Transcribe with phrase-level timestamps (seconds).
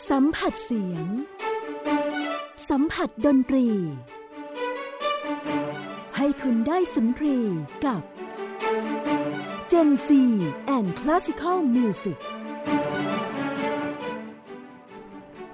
[0.00, 1.06] สัมผัสเสียง
[2.68, 3.68] สัมผัสดนตรี
[6.16, 7.38] ให้คุณได้สุนทรี
[7.84, 8.02] กับ
[9.70, 10.08] Gen C
[10.76, 12.18] and Classical Music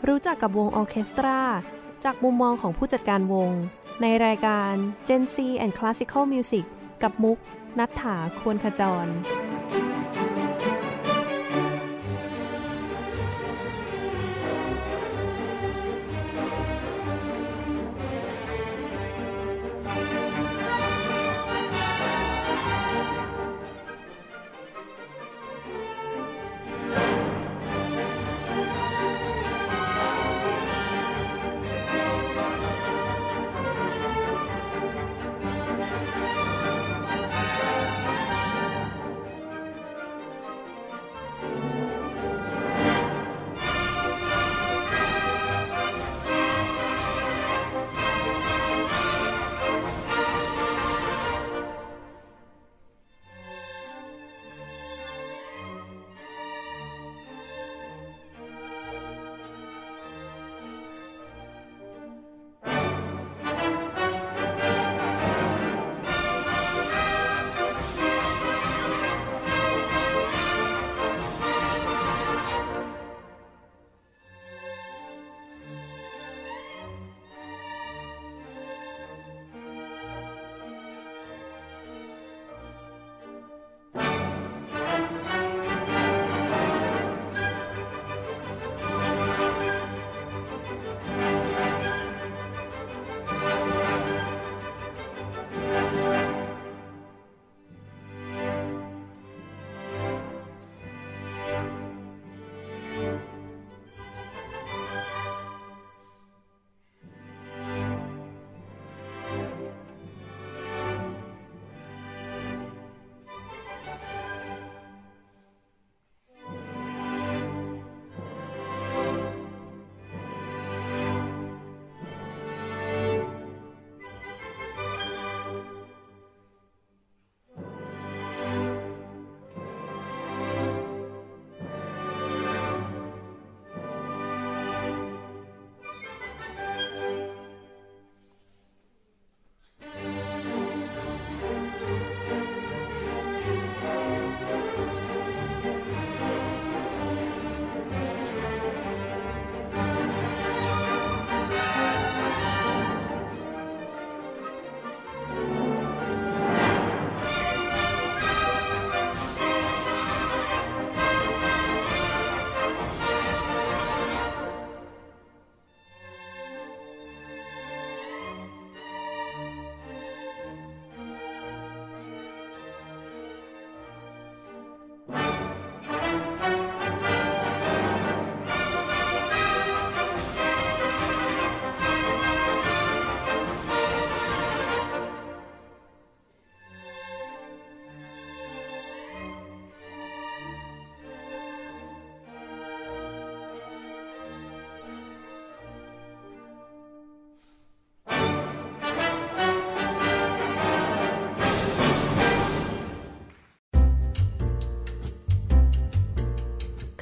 [0.09, 1.41] รู้จักกับวงออเคสตรา
[2.05, 3.51] จากมุมมองของผู้จัดการวง
[4.03, 4.73] ในรายการ
[5.09, 6.65] Gen C and Classical Music
[7.03, 7.39] กับมุก
[7.79, 9.09] นัฐถาควรขจร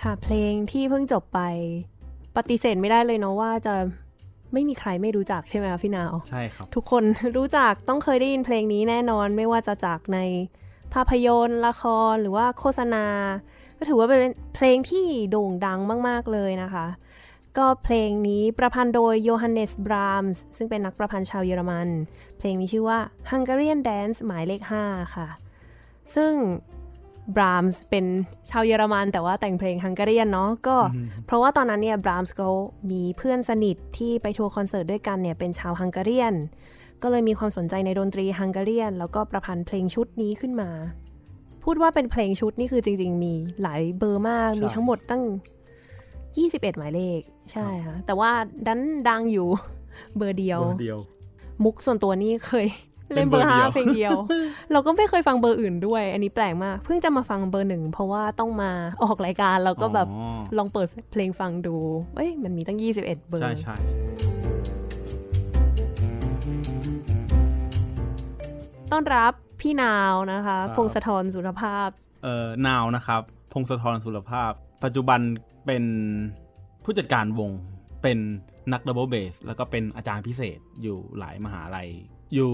[0.06, 1.40] ค่ะเพลงที่เพิ่งจบไป
[2.36, 3.74] ปฏิเสธไม่ได้เลยเนาะว่าจะ
[4.52, 7.04] ไม่มีใครไม่รู้จักใช่ไหมคะพี่นาวใช่ครับ ทุกคน
[7.36, 10.18] รู้จักต้องเคยได้ยินเพลงนี้แน่นอนไม่ว่าจะจากใน
[10.94, 13.06] ภาพยนตร์ละครหรือว่าโฆษณา
[13.78, 14.20] ก็ถือว่าเป็น
[14.54, 15.78] เพลงที่โด่งดัง
[16.08, 16.86] มาก ๆ เลยนะคะ
[17.58, 21.88] ก็เพลงนี้ประพันธ์โดยโยฮันเนส บรามส์ซึ่งเป็นนักประพันธ์ชาวเยอรมัน
[22.38, 22.98] เพลงมีชื่อว่า
[23.30, 25.28] Hungarian Dance หมายเลข 5 ค่ะ
[26.16, 26.32] ซึ่ง
[27.34, 28.04] บรามส์เป็น
[28.50, 30.76] ชาวเยอรมัน แต่ว่าแต่งเพลงฮังการีนเนาะก็
[31.26, 32.50] เพราะว่าตอนนั้นเนี่ยบรามส์เขา
[32.90, 36.34] มีเพื่อนสนิทที่ไปทัวร์คอนเสิร์ตด้วยกันเนี่ยเป็นชาวฮังการีน
[37.02, 40.70] ก็เลยมีความสนใจในดนตรีฮังการีนแล้วก็ประพันธ์เพลงชุดนี้ขึ้นมา
[41.64, 45.22] พูดว่าเป็นเพลงชุดนี่คือจริง ๆ มีหลายเบอร์มากมีทั้งหมดตั้ง
[46.00, 47.20] 21 หมายเลข
[47.52, 48.30] ใช่ค่ะแต่ว่า
[48.66, 49.48] ดันดังอยู่
[50.16, 50.98] เบอร์เดียวเบอร์เดียว
[51.64, 52.66] มุกส่วนตัวนี่เคย
[53.14, 54.18] เล่นเบอร์เป็นเบอร์ห้าเดียวเพลงเดียว
[54.72, 58.70] เราก็ไม่เคยฟังเบอร์อื่นด้วย อันนี้แปลกมาก เพิ่งจะมาฟังเบอร์หนึ่งเพราะว่าต้องมา
[59.02, 61.76] ออกรายการเราก็แบบอ๋อลองเปิดเพลงฟังดู
[62.16, 63.76] เอ้ยมันมีตั้ง 21 เบอร์ ใช่ใช่
[68.92, 71.88] ต้อนรับพี่นาวนะคะ พงศธรสุรภาพ
[72.24, 73.22] เอ่อนาวนะครับ
[73.52, 74.52] พงศธรสุรภาพ
[74.84, 75.20] ปัจจุบัน
[75.66, 75.84] เป็น
[76.84, 77.50] ผู้จัดการวง
[78.02, 78.18] เป็น
[78.72, 81.88] นักดับเบิลเบสแล้วก็เป็นอาจารย์พิเศษอยู่หลายมหาลัย
[82.34, 82.52] อยู่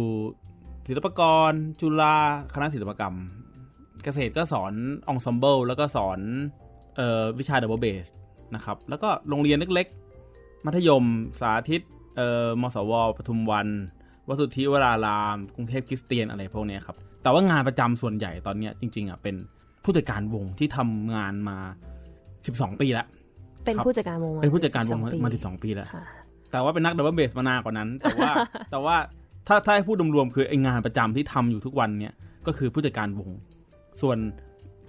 [0.87, 1.21] ศิลปาก
[1.51, 2.17] ร จุฬา
[2.55, 3.17] คณะศิลปกรรม
[4.05, 4.73] เกษตรก็สอน
[5.09, 6.19] ensemble แล้วก็สอน
[6.97, 8.07] เออวิชาดับเบิลเบส
[8.55, 11.05] นะครับ แล้วก็โรงเรียนเล็กๆ มัธยม
[11.41, 11.81] สาธิต
[12.17, 13.69] เอ่อมศวปทุมวัน
[14.29, 19.35] วัดสุทธิวราราม กรุงเทพคริสเตียนอะไรพวกเนี้ยครับ แต่ว่างานประจำส่วนใหญ่ตอนเนี้ยจริงๆอะเป็น
[19.85, 21.59] ผู้จัดการวงที่ทำงานมา
[22.19, 23.07] 12 ปีแล้ว
[23.65, 26.05] เป็นครับผู้จัดการวงเป็นผู้จัดการวงมา 12 ปีมา12ปีแล้วค่ะ
[26.51, 28.33] แต่ว่าเป็นนักดับเบิลเบสมานานกว่านั้น แต่ว่า
[28.71, 28.97] แต่ว่า
[29.49, 32.15] ถ้าถ้าให้พูดรวมๆคือไอ้งานประจำที่ทำอยู่ทุกวันเนี่ย
[32.47, 33.31] ก็คือผู้จัดการวง
[34.03, 34.19] ส่วน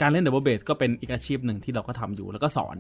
[0.02, 2.78] การเล่นดับเบิลเบสก็เป็นอีกอาชีพหนึ่งที่เราก็ทำอยู่แล้วก็สอน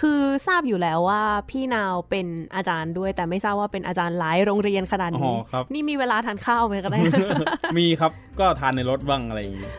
[0.00, 6.98] คือทราบอยู่แล้วว่าพี่นาวเป็นอาจารย์ด้วย แต่ไม่ทราบว่าเป็นอาจารย์หลายโรงเรียนขนาดนี้อ๋อครับนี่มีเวลาทานข้าวไหมก็ได้
[7.78, 9.70] มีครับก็ทานในรถบ้างอะไรอย่างงี้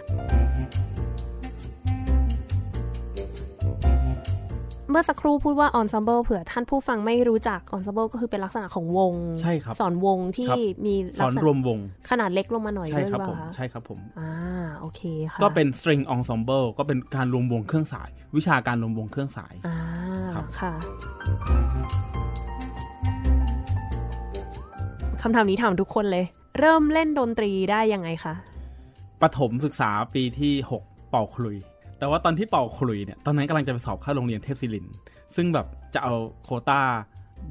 [4.94, 11.78] เมื่อสักครู่พูดว่า ensemble เผื่อท่านผู้ฟังไม่รู้จัก ensemble ก็คือเป็นลักษณะของวง ใช่ครับสอนวงที่ครับมีสลัอกนษรวณะมวง
[12.10, 14.32] ขนาดเล็กลงมาหน่อยใช่ด้วยหครืรับอเปผมล่าคะใช่ครับผมอ่า
[14.80, 15.02] โอเค
[15.32, 19.76] ค่ะก็เป็น string ensemble ก็เป็นการรวมวงเครื่องสาย วิชาการรวมวงเครื่องสายอ่า
[20.34, 20.74] ครับค่ะ
[25.22, 26.26] คำถามนี้ถามทุกคนเลย
[26.60, 28.34] เริ่มเล่นดนตรีได้ยังไงคะ
[29.22, 30.54] ปฐมศึกษาปีที่
[30.84, 31.58] 6 เป่าคลุย
[32.04, 34.96] แต่ว่าตอนที่เป่าคลุยเนี่ย ตอนนั้นกำลังจะไปสอบเข้าโรงเรียนเทพศิรินทร์
[35.36, 36.14] ซึ่งแบบจะเอา
[36.44, 36.82] โควต้า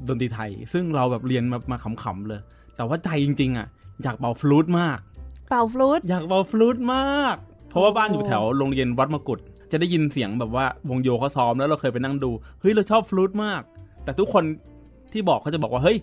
[0.07, 2.41] ดนตรีไทย ซึ่งเราแบบเรียนมามาขำๆเลย
[2.75, 3.67] แต่ว่าใจจริงๆอะ
[4.03, 4.99] อยากเป่าฟลูตมาก
[5.49, 7.35] เป่าฟลูตอยากเป่าฟลูตมาก
[7.69, 9.39] เพราะว่าบ้านอยู่แถวโรงเรียนวัดมกุฏ
[9.71, 13.61] จะได้ยินเสียงแบบว่าวงโยเขาซ้อมแล้วเราเคยไปนั่งดู เฮ้ยเราชอบฟลูตมาก
[14.03, 14.43] แต่ทุกคน
[15.13, 15.97] ที่บอกเขาจะบอกว่าเฮ้ย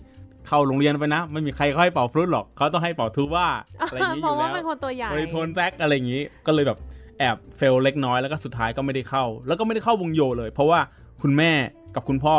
[0.47, 3.47] เข้าโรงเรียนไปนะไม่มีใครเขาให้เป่าฟลูตหรอกเขาต้องให้เป่าทูบ้า
[3.79, 6.77] อะไรอย่างนี้อเพราะยู่ว่าแล้วเป็นคนตัวใหญ่บริโทนแซกอะไรอย่างนี้ ก็เลยแบบ
[7.19, 10.79] แอบเฟลเล็กน้อยแล้วก็สุดท้ายก็ไม่ได้เข้า แล้วก็ไม่ได้เข้าวงโยเลย เพราะว่า
[11.21, 11.51] คุณแม่
[11.95, 12.35] กับคุณพ่อ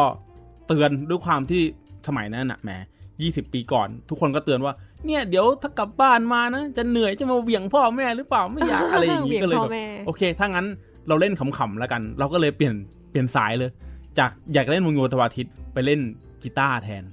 [0.67, 1.63] เตือนด้วยความที่
[2.07, 2.71] สมัยนั้นน่ะแหม
[3.13, 4.75] 20 ปีก่อน ทุกคนก็เตือนว่า
[5.07, 10.67] เนี่ยเดี๋ยวถ้ากลับบ้านมานะ จะเหนื่อยจะมาเหวี่ยงพ่อแม่หรือเปล่าไม่อยากอะไรอย่างนี้หวี่ก็เลยพ่แบอบแม่โอเค ถ้างั้น
[11.09, 12.75] เราเล่นขำๆแล้วกัน เราก็เลยเปลี่ยน
[13.11, 13.71] เปลี่ยนสายเลย
[14.19, 16.01] จากอยากเล่นวงโยธวาทิตไปเล่น
[16.43, 17.05] กีตาร์แทน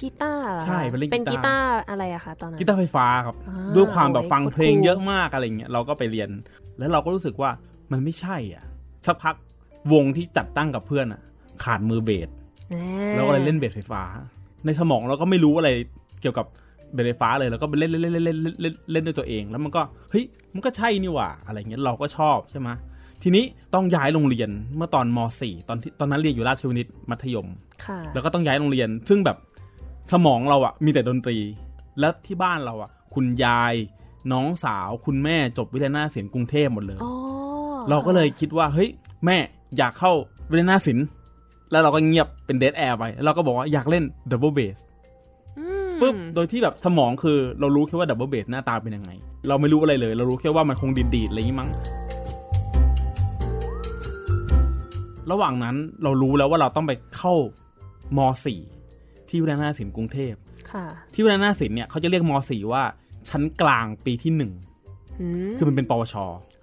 [0.00, 6.30] กีตาร์หรอคะใช่ไปเล่นเป็นกีตาร์กีตาร์อะไรอะคะตอนนั้นกีตาร์ไฟฟ้าครับอ่าด้วยความแบบโอ้ยฟังโคตรเพลง cool เยอะมากอะไรเงี้ยเราก็ไปเรียน
[6.78, 7.50] แล้วเราก็รู้สึกว่า
[7.92, 8.64] มันไม่ใช่อะ
[9.06, 9.34] สักพัก
[9.92, 11.20] วงที่จัดตั้งกับเพื่อนอะ
[11.64, 12.28] ขาดมือเบส
[12.70, 14.02] แน่เราก็เลยเล่นเบสไฟฟ้า
[14.66, 15.70] ในสมองเราก็ไม่รู้อะไร
[16.20, 16.46] เกี่ยวกับ
[16.92, 22.68] เบสไฟฟ้าเลยเราก็ไปเล่นเล่นเล่นเล่นเล่นเล่นเล่นด้วยตัวเอง แล้วมันก็เฮ้ยมันก็ใช่นี่หว่าอะไรเงี้ยเราก็ชอบใช่ไหม
[23.22, 27.46] ทีนี้ต้องย้ายโรงเรียนเมื่อตอนม .4 ตอนที่ตอนนั้นเรียนอยู่ราชวินิตมัธยม
[27.84, 29.36] ค่ะแล้วก็ต้องย้ายโรงเรียน ซึ่งแบบ
[30.12, 31.38] สมองเราอะมีแต่ดนตรี
[32.00, 33.74] แล้วที่บ้านเราอะคุณยาย
[34.32, 37.12] น้องสาวคุณแม่จบวิทยาศิลป์กรุงเทพหมดเลยอ๋อ
[37.90, 38.90] เราก็เลยคิดว่าเฮ้ย
[39.24, 39.36] แม่
[39.76, 40.12] อยากเข้า
[40.50, 41.06] วิทยาศิลป์
[41.70, 44.78] แล้วเราก็เงียบเป็น dead air ไปเราก็บอกว่าอยากเล่นดับเบิลเบส
[45.58, 49.10] อืมปุ๊บโดยที่แบบสมองคือเรารู้แค่ว่าดับเบิลเบสหน้าตาเป็นยังไง
[49.48, 51.70] เราไม่รู้อะไรเลย เรารู้แค่ว่ามันคงดีดๆอะไรอย่างนี้มั้ง
[55.30, 57.34] ระหว่างนั้นเรารู้แล้วว่าเราต้องไปเข้า
[58.16, 58.20] ม
[58.74, 60.34] 4ที่วิทยาศิลป์กรุงเทพ
[60.70, 62.82] ค่ะที่วิทยาศิลป์เนี่ยเขาจะเรียกม .4 ว่า
[63.30, 64.52] ชั้นกลางปีที่หนึ่ง
[65.20, 66.14] อืมคือมันเป็นปวช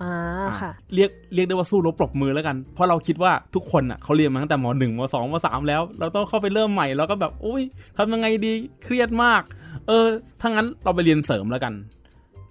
[0.03, 0.13] อ่า
[0.47, 7.61] อะค่ะ เรียกเรียกได้ว่าสู้รบปรบมือแล้วกัน เพราะเราคิดว่าทุกคนอะเขาเรียนมาตั้งแต่มหนึ่งมสองมสามแล้ว เราต้องเข้าไปเริ่มใหม่เราก็แบบอุ้ย
[7.97, 9.41] ทำยังไงดีเครียดมาก
[9.87, 10.05] เออ
[10.41, 11.73] ถ้างั้นเราไปเรียนเสริมแล้วกัน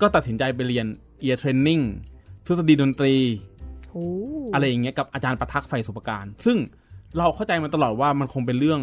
[0.00, 0.86] ก็ตัดสินใจไปเรียน
[1.22, 1.82] ear training
[2.46, 3.14] ทฤษฎีดนตรี
[3.90, 4.06] โอ้
[4.54, 6.56] อะไรอย่างเงี้ยกับอาจารย์ประทักษ์ไฟสุปการ ซึ่ง
[7.18, 8.80] เราเข้าใจมาตลอดว่ามันคงเป็นเรื่อง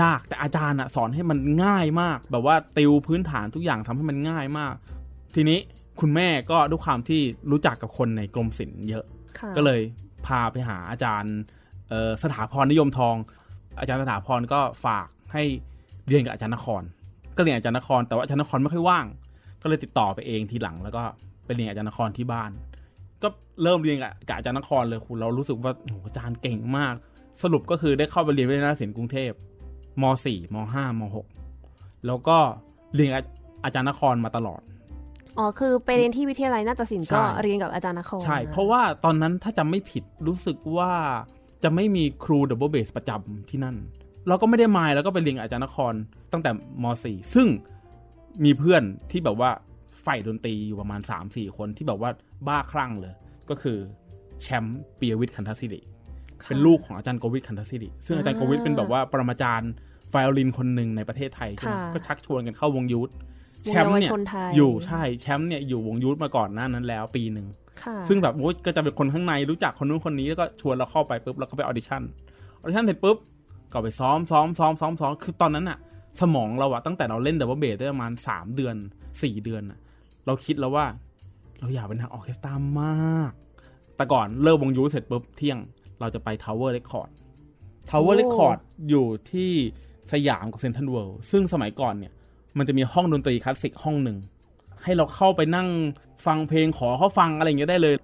[0.00, 4.74] ยากแต่อาจารย์อะสอนให้มันง่ายมาก แบบว่าติวพื้นฐานทุกอย่างทำให้มันง่ายมาก
[5.34, 5.58] ทีนี้
[6.00, 9.04] คุณแม่ก็ด้วยความที่รู้จักกับคนในกรมศิลป์เยอะ
[9.38, 9.80] ค่ะก็เลย
[10.26, 11.34] พาไปหาอาจารย์
[11.88, 13.16] เอ่อสถาพรนิยมทอง
[13.80, 15.42] อาจารย์สถาพรก็ฝากให้
[16.08, 16.82] เรียนกับอาจารย์นคร
[17.36, 19.06] ก็เรียนอาจารย์นคร แต่ว่าอาจารย์นครไม่ค่อยว่าง
[19.62, 21.02] ก็เลยติดต่อไปเองทีหลังแล้วก็
[21.44, 22.50] ไปเรียนกับอาจารย์นครที่บ้าน
[23.22, 23.28] ก็
[23.62, 26.94] เริ่มเรียนกับกับอาจารย์นครเลยคุณเรารู้สึกว่าโอ้โหอาจารย์เก่งมาก
[27.42, 29.32] สรุปก็คือได้เข้าไปเรียนวิทยาศิลป์กรุงเทพ
[30.02, 32.38] ม .4 ม .5 ม .6 แล้วก็
[32.94, 33.24] เรียนกับ
[33.64, 34.60] อาจารย์นครมาตลอด
[35.38, 40.92] อ๋อ คือไปเรียนที่วิทยาลัยนาฏศิลป์ใช่ก็เรียนกับอาจารย์นคร ใช่ เพรเพราะว่าตอนนั้นถ้าจำไม่ผิดรู้สึกว่า
[41.62, 43.76] จะไม่มีครูดับเบิลเบสประจำที่นั่น
[44.28, 45.94] เราก็ไม่ได้มายแล้วก็ไปเรียนกับอาจารย์นคร
[46.32, 46.50] ตั้งแต่
[46.82, 47.48] ม .4 ซึ่ง
[48.44, 49.50] มีเพื่อนที่แบบว่า
[50.02, 52.10] ใฝ่ดนตรีอยู่ประมาณ 3-4 คนที่แบบว่า
[52.46, 53.14] บ้าคลั่งเลย
[53.50, 53.78] ก็คือ
[54.42, 55.93] แชมป์ปิยวิทย์ ขันธศิริค่ะ
[56.48, 59.70] เป็นลูกของอาจารย์โกวิท ขันธศิริซึ่งอาจารย์โกวิทเป็นแบบว่าปรมาจารย์
[60.10, 63.12] ไวโอลินคนหนึ่งในประเทศไทยใช่ไหมค่ะก็ชักชวนกันเข้าวง Youth ว
[63.66, 67.46] แชงมเยาป์เนี่ยอยู่ใช่แชมป์เนี่ยอยู่วง Youth มาก่อนหน้านั้นแล้วปีหนึ่ง
[67.82, 72.02] ค่ะซึ่งแบบโอ้ยก็จะเป็นคนข้างในรู้จักคนนู้นคนนี้แล้วก็ชวนเราเข้าไปปุ๊บเราก็ไปออดิชั่น
[72.60, 73.16] ออดิชั่นเสร็จปุ๊บ
[73.72, 75.78] ก็ไปซ้อมซ้อมซ้อมซ้อมซ้อมคือตอนนั้นอะ
[76.20, 78.76] สมองเราอะตั้งแต่เราเล่นดับเบิลเบสได้ประมาณสามเดือน
[79.22, 79.78] สี่เดือนอะ
[80.26, 80.86] เราคิดแล้วว่า
[81.60, 83.32] เราอยากเป็นนักออร์เคสตรามาก
[83.96, 85.58] แต่ก่อนเลิกวงยูเสร็จปุ๊บเที่ยง
[86.00, 87.10] เราจะไป Tower Records
[87.90, 89.50] Tower Recordsอยู่ที่
[90.12, 92.12] สยามกับเซนทรัลเวิลด์ซึ่งสมัยก่อนเนี่ย
[92.58, 94.18] มันจะมีห้องดนตรีคลาสสิกห้องหนึ่ง
[94.82, 95.68] ให้เราเข้าไปนั่ง
[96.26, 97.94] ฟังเพลงขอเขาฟังอะไรอย่างเงี้ยได้เลย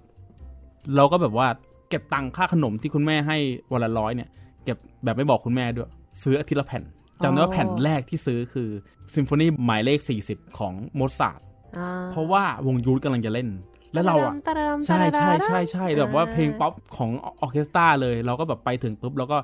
[0.95, 1.47] เราก็แบบว่า
[1.89, 3.37] เก็บตังค์ค่าขนมที่คุณแม่ให้
[3.71, 4.29] วันละร้อยเนี่ย
[4.65, 5.89] เก็บแบบไม่บอกคุณแม่ด้วย
[6.23, 6.83] ซื้ออาทิตย์ละแผ่น
[7.23, 8.69] จำได้ว่าแผ่นแรกที่ซื้อคือ
[9.15, 11.39] ซิมโฟนีหมายเลข 40 ของโมซาร์ท
[11.77, 13.47] อ่าเพราะว่าวง Youth กำลังจะเล่น
[13.93, 19.37] แล้วเราอะตะดำใช่ตะดำใช่ใช่ใช่แบบว่าเพลงป๊อปของออร์เคสตราเลย เราก็แบบไปถึงปุ๊บเราก็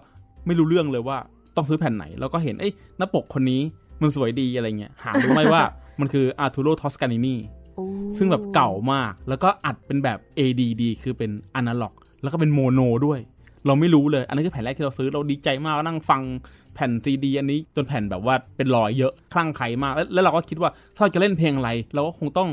[0.46, 1.18] ไม่รู้เรื่องเลยว่า
[1.56, 3.62] ต้องซื้อแผ่นไหนแล้วก็เห็นเอ้ยหน้าปกคนนี้
[4.02, 5.62] มันสวยดีอะไรเงี้ยหารู้ไหมว่า
[6.00, 7.36] มันคืออาร์ตูโรทอสกานินี
[7.76, 7.86] โอ้
[8.18, 13.20] ซึ่งแบบเก่ามากแล้วก็อัดเป็นแบบ ADD คือเป็นอนาล็อก แล้วก็เป็นโมโนด้วย
[13.66, 16.22] เราไม่รู้เลย อันนี้คือแผ่นแรกที่เราซื้อเราดีใจมากนั่งฟัง
[16.74, 22.50] แผ่นซีดีอันนี้จนแผ่นแบบว่าเป็นรอยเยอะคลั่งไคล้มาก แล้วแล้วเราก็คิดว่าถ้าเราจะเล่นเพลงอะไร เราก็คงต้อง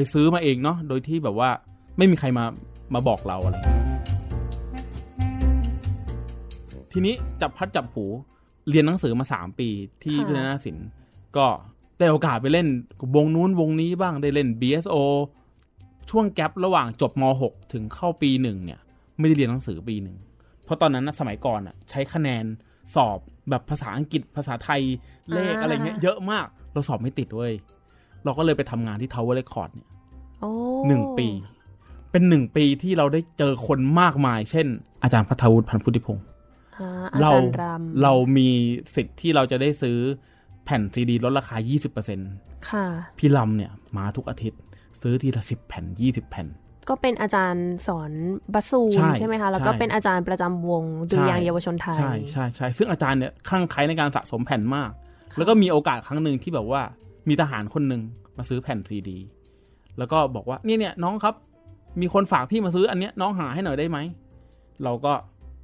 [0.00, 1.50] ไปซื้อมาเองเนาะโดยที่แบบว่า
[1.98, 2.44] ไม่มีใครมา
[2.94, 3.56] มาบอกเราอะไร
[6.92, 8.04] ทีนี้จับพัดจับผู
[8.68, 9.68] เรียนหนังสือมา 3 ปี
[10.02, 10.88] ที่พิจารณาศิลป์
[11.36, 11.46] ก็
[11.98, 12.68] ได้โอกาสไปเล่น
[13.16, 14.96] วงนู้นวงนี้บ้างได้เล่น BSO
[16.10, 18.80] ช่วงแกลบระหว่างจบม .6 ถึงเข้าปีหนึ่งเนี่ย
[19.18, 20.16] ไม่ได้เรียนหนังสือปีหนึ่ง
[20.64, 22.44] เพราะตอนนั้นนะสมัยก่อนอะใช้คะแนน
[22.94, 23.18] สอบ
[23.50, 24.82] แบบภาษาอังกฤษภาษาไทย
[25.32, 27.54] เลขอะไรเงี้ยเยอะมากเราสอบไม่ติดเว้ย
[28.24, 29.88] เราก็เลยไปทำงานที่ Tower Record เนี่ย
[30.40, 30.50] โอ้
[30.88, 31.28] หนึ่งปี
[32.10, 34.66] เป็นหนึ่งปีที่เราได้เจอคนมากมาย เช่น
[35.02, 36.24] อาจารย์พัทวุฒิพันธ์พุทธิพงศ์
[36.76, 38.48] อ่าอาเราจารย์รำเรามี
[38.94, 39.98] สิทธิ์ที่เราจะได้ซื้อ
[40.64, 41.56] แผ่นซีดีลดราคา
[42.12, 42.86] 20%ค่ะ
[43.18, 44.60] พี่ลำเนี่ยมาทุกอาทิตย์
[45.00, 46.46] ซื้อทีละ 10 แผ่น 20 แผ่น
[46.88, 48.12] ก็เป็นอาจารย์สอน
[48.54, 54.90] บัสซูนใช่ใช่ไหมคะ แล้วก็ใช่เป็นอาจารย์ประจำวงดุริยางค์เยาวชนไทย ใช่ใช่ใช่ซึ่งอาจารย์เนี่ยคลั่งไคล้ในการสะสมแผ่นมาก
[55.36, 56.82] แล้วก็มีโอกาสครั้งหนึ่งที่แบบว่า
[57.28, 58.02] มีทหารคนหนึ่ง
[58.38, 59.18] มาซื้อแผ่นซีดี
[59.98, 61.34] แล้วก็บอกว่าเนี่ยเนี่ยน้องครับ
[62.00, 63.98] มีคนฝากพี่มาซื้ออันเนี้ยน้องหาให้หน่อยได้ไหม
[64.84, 65.12] เราก็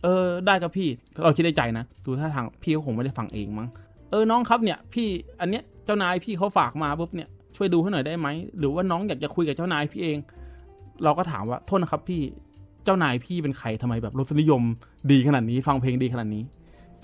[0.02, 0.88] เออได้ครับพี่
[1.24, 3.68] เราคิดในใจนะ ดูท่าทางพี่เขาคงไม่ได้ฟังเองมั้ง
[4.10, 5.08] เออน้องครับเนี่ย พี่
[5.40, 8.28] อันเนี้ยเจ้านายพี่เขาฝากมาปุ๊บเนี่ยช่วยดูให้หน่อยได้ไหม
[8.58, 10.18] หรือว่าน้องอยากจะคุยกับเจ้านายพี่เอง
[11.04, 12.20] เราก็ถามว่าโทษนะครับพี่
[12.84, 14.62] เจ้านายพี่เป็นใครทำไมแบบรสนิยม
[15.10, 16.42] ดีขนาดนี้ ฟังเพลงดีขนาดนี้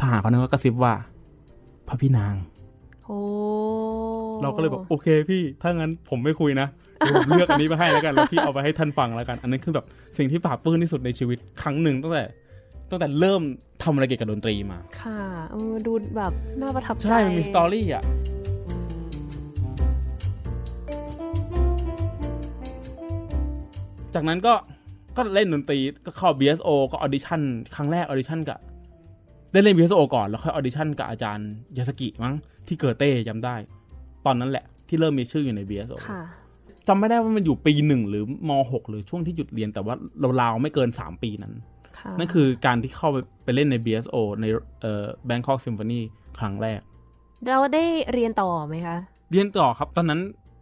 [0.01, 0.93] ทหารคนนั้นก็กระซิบว่า
[1.89, 2.35] พระพี่นาง
[4.43, 9.87] เราก็เลยบอกโอเคพี่ถ้างั้นผมไม่คุยนะเดี๋ยวผมเลือกอันนี้มาให้แล้วกันแล้วพี่เอาไปให้ท่านฟังแล้วกัน อันนั้นคือแบบ
[10.19, 12.25] สิ่งที่ปราบปลื้มที่สุดในชีวิตครั้งหนึ่งตั้งแต่
[12.91, 13.43] ตั้งแต่เริ่ม
[13.83, 18.05] ทำอะไรเกี่ยวกับดนตรีมา ค่ะเออดูแบบน่าประทับใจ ใช่ มันมีสตอรี่อะ
[24.15, 24.55] จากนั้นก็
[25.17, 27.41] ก็เล่นดนตรีก็เข้า BSO ก็ออดิชั่น
[27.75, 28.59] ครั้งแรกออดิชั่นกับ
[29.53, 32.35] ได้เล่น BSO ก่อนแล้วค่อยออดิชั่นกับอาจารย์ยาสกิมั้ง
[32.67, 33.55] ที่เกิดเต้จำได้
[34.27, 36.23] ตอนนั้นแหละที่เริ่มมีชื่ออยู่ใน BSO ค่ะ
[36.89, 41.55] จำไม่ได้ว่ามันอยู่ปีหนึ่งหรือมหกหรือช่วงที่หยุดเรียนแต่ว่าเราราวๆไม่เกิน 3 ปีนั้น
[41.99, 44.47] ค่ะนั่นคือการที่เข้าไปไปเล่นใน BSO ใน
[44.81, 46.01] เอ่อ Bangkok Symphony
[46.39, 46.81] ครั้งแรก
[47.49, 48.97] เราได้เรียนต่อไหมคะ
[49.31, 50.21] เรียนต่อครับ ตอนนั้น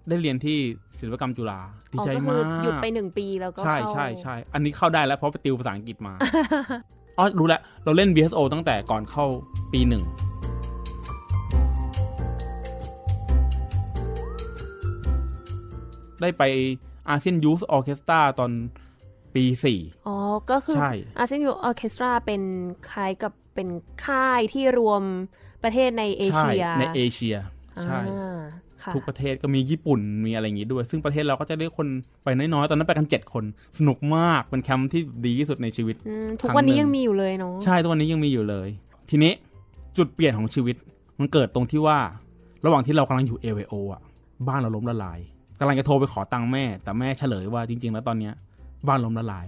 [0.09, 0.59] ได้เรียนที่
[0.99, 1.61] ศิลปกรรมจุฬา
[1.93, 6.15] ดีใจอ๋อก็มาคืกอหยุดไปหนึ่งปีแล้วก็ใช่เข้าใช่ใช่อันนี้เข้าได้แล้วเพราะไปติวภาษาอังกฤษมา
[7.19, 9.27] อ๋อรู้แล้ว เราเล่น BSO ตั้งแต่ก่อนเข้า
[9.73, 10.03] ปีหนึ่ง
[16.21, 16.43] ได้ไป
[17.09, 18.53] อาเซียนยูสออเคสตราตอน
[19.35, 20.17] ปีสี่อ๋อ
[20.51, 22.43] ก็คือใช่อาเซียนยูออเคสตราเป็น
[22.91, 23.69] คล้ายกับเป็น
[24.05, 25.03] ค่ายที่รวม
[25.63, 27.37] ประเทศในเอใช่เชีย ในเอเชีย
[27.85, 31.87] ใช่อ่าค่ะ ทุกประเทศก็มีญี่ปุ่นมีอะไรอย่างงี้ด้วย ซึ่งประเทศเราก็จะได้คน
[32.25, 33.45] ไปน้อยๆ ตอนนั้นไปกัน 7 คน
[33.79, 38.69] สนุกมากเป็นแคมป์ที่ดีที่สุดในชีวิตอืมทุกครั้งวันนี้หนึ่งยังมีอยู่เลยเนาะใช่ทุกวันนี้ยังมีอยู่เลย
[39.11, 39.33] ทีนี้
[39.97, 40.77] จุดเปลี่ยนของชีวิต
[41.19, 41.99] มันเกิดตรงที่ว่า
[42.65, 44.03] ระหว่างที่เรากำลังอยู่ AVO อะ
[44.49, 45.19] บ้านเราล้มละลาย
[45.61, 48.35] กำลังจะโทรไปขอตังค์แม่ แต่แม่เฉลยว่าจริง ๆ แล้วตอนเนี้ย
[48.89, 49.47] บ้านล้มละลาย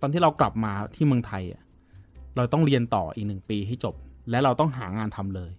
[0.00, 1.62] ตอนที่เรากลับมาที่เมืองไทยอะ
[2.36, 3.94] เราต้องเรียนต่ออีกหนึ่งปีให้จบ
[4.30, 5.50] และเราต้องหางานทำเลย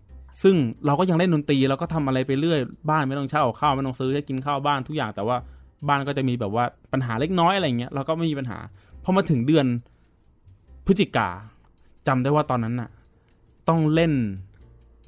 [0.42, 2.60] ซึ่งเราก็ยังเล่นดนตรีเราก็ทำอะไรไปเรื่อย
[2.90, 5.38] บ้านไม่ต้องเช่าข้าวไม่ต้องซื้อให้กินข้าวบ้านทุกอย่างแต่ว่า
[5.88, 8.60] บ้านก็จะมีแบบว่าปัญหาเล็กน้อยอะไรเงี้ยเราก็ไม่มีปัญหา
[9.04, 9.66] พอมาถึงเดือน
[10.86, 11.30] พฤศจิกา
[12.08, 12.90] จำได้ว่าตอนนั้นน่ะ
[13.70, 14.14] ต้องเล่น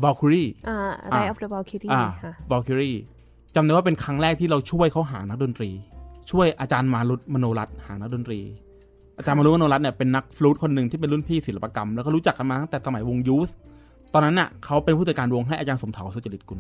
[0.04, 0.78] Valkyrie อ่า
[1.14, 2.98] อ่า Rise of the Valkyrie อ่าค่ะ Valkyrie
[3.56, 5.70] จำได้ว่าเป็นครั้งแรกที่เราช่วยเขาหานักดนตรี
[6.32, 8.40] ช่วยอาจารย์มารุตมโนรัตน์หานักดนตรี
[9.18, 13.50] อาจารย์มารุตมโนรัตน์เนี่ยเป็นนักฟลูตคนหนึ่งที่เป็นรุ่นพี่ศิลปกรรม แล้วก็รู้จักกันมาตั้งแต่สมัยวงยูส
[14.16, 16.60] ตอนนั้นน่ะเขาเป็นผู้จัดการวงให้อาจารย์สมเถาสุจริตกุล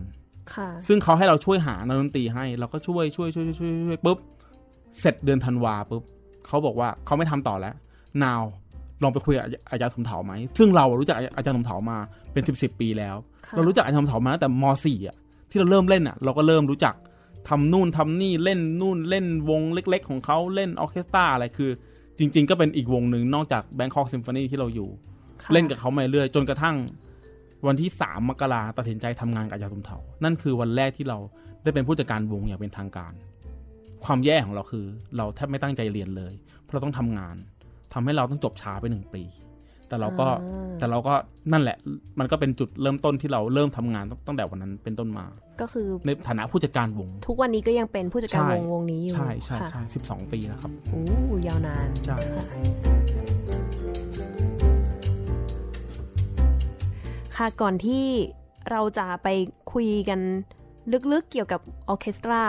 [0.53, 4.17] ค่ะซึ่งเขาให้เราช่วยหานักดนตรีให้เราก็ช่วยช่วยช่วยช่วยช่วยช่วยปุ๊บ
[4.99, 6.03] เสร็จเดือนธันวาปุ๊บ
[6.47, 7.75] เขาบอกว่าเขาไม่ทำต่อแล้ว
[8.23, 8.43] นาว
[9.03, 11.97] ลองไปคุยกับอาจารย์สมเถาไหมซึ่งเรารู้จักอาจารย์สมเถามา
[12.33, 15.17] เป็นสิบสิบปีแล้วค่ะเรารู้จักอาจารย์สมเถามาตั้งแต่ม .4 อะ
[15.49, 16.95] ที่เราเริ่มเล่นอะ เราก็เริ่มรู้จัก
[17.49, 21.71] ทำนู่นทำนี่เล่นนู่นเล่นวงเล็ก ๆ ของเขาเล่นออร์เคสตราอะไรคือ
[22.19, 24.89] จริง ๆ ก็เป็นอีกวงหนึ่งนอกจาก Bangkok Symphony ที่เราอยู่
[25.41, 26.75] ค่ะเล่นกับเขามาเรื่อยจนกระทั่ง
[27.67, 31.17] วันที่ 3 มกราตัดสินใจทำงานกับอาจารย์สมเถานั่นคือวันแรกที่เรา
[31.63, 33.13] ได้เป็นผู้จัดการวงอย่างเป็นทางการ
[34.05, 34.85] ความแย่ของเราคือ
[35.17, 37.35] เราแทบไม่ตั้งใจเรียนเลย เพราะเราต้องทำงาน
[37.93, 39.23] ทำให้เราต้องจบช้าไปหนึ่งปี
[39.87, 41.13] แต่เราก็อ่าแต่เราก็
[41.51, 41.77] นั่นแหละ
[42.19, 45.25] มันก็เป็นจุดเริ่มต้นที่เราเริ่มทำงานตั้งแต่วันนั้นเป็นต้นมา
[45.61, 51.01] ก็คือในฐานะผู้จัดการวง ทุกวันนี้ก็ยังเป็นผู้จัดการใช่วงวงนี้อยู่ใช่ใช่ค่ะใช่สิบสองปีแล้วครับโอ้
[51.47, 52.17] ยาวนานใช่
[57.37, 58.03] ค่ะก่อนที่
[58.71, 59.27] เราจะไป
[59.73, 60.19] คุยกัน
[61.11, 62.41] ลึกๆเกี่ยวกับออร์เคสตรา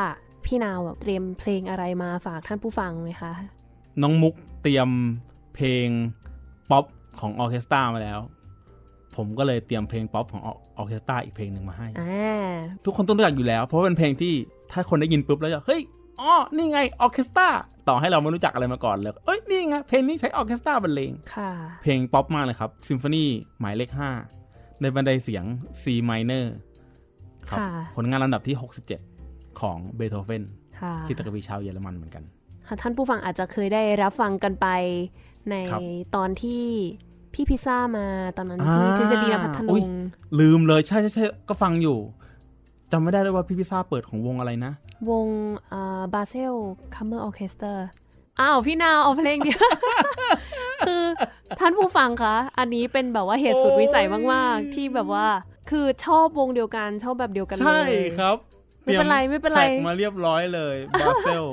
[0.44, 3.32] พี่นาวแบบเตรียมเพลงอะไรมาฝากท่านผู้ฟังไหมคะ
[4.02, 4.88] น้องมุกเตรียม
[5.54, 5.88] เพลง
[6.70, 6.84] ป๊อป
[7.20, 8.20] ของออร์เคสตรามาแล้ว
[9.16, 12.50] ผมก็เลยเตรียมเพลงป๊อปของออร์เคสตราอีกเพลงหนึ่งมาให้อ่า
[12.84, 14.34] ทุกคนต้องรู้จักอยู่แล้ว เพราะว่าเป็นเพลงที่
[14.72, 15.82] ถ้าคนได้ยินปุ๊บแล้วจะเฮ้ย
[16.20, 17.48] อ๋อนี่ไงออร์เคสตรา
[17.88, 21.50] ต่อให้เราไม่รู้จักอะไรมาก่อนเลยเอ้ยนี่ไงเพลงนี้ใช้ออร์เคสตราบรรเลงค่ะ
[21.82, 23.24] เพลงป๊อปมากเลยครับซิมโฟนี
[23.60, 24.00] หมายเลข5
[24.80, 25.44] ในบันไดเสียง
[25.82, 26.44] C minor
[27.48, 28.56] ครับค่ะผลงานลำดับที่
[29.06, 30.42] 67 ของเบโธเฟน
[30.80, 32.24] ค่ะคีตกวีชาวเยอรมันเหมือนกัน
[32.66, 34.66] ค่ะท่านผู้ฟังอาจจะเคยได้รับฟังกันไป
[35.50, 35.80] ในครับ
[36.16, 36.64] ตอนที่
[37.34, 38.06] พี่พิซซ่ามา
[38.36, 39.90] ตอนนั้นอ่าที่ทฤษฎี ณ พัทลุง อุ๊ย
[40.40, 41.98] ลืมเลยใช่ใช่ใช่ก็ฟังอยู่
[42.92, 44.72] จำไม่ได้เลยว่าพี่พิซซ่าเปิดของวงอะไรนะ
[45.10, 45.26] วง
[46.14, 47.86] Basel Kammerorchester
[48.40, 49.60] อ้าวพี่นาวเอาเพลงเนี้ย
[50.86, 51.02] คือ
[51.60, 55.26] ท่านผู้ฟังคะอันนี้เป็นแบบว่าเหตุสุดวิสัยมากๆ ที่แบบว่า
[55.70, 57.80] คือชอบวงเดียวกันชอบแบบเดียวกันเลยใช่
[58.18, 58.36] ครับ
[58.84, 61.46] ไม่เป็นไรไม่เป็นไรแท็กมาเรียบร้อยเลยบาเซล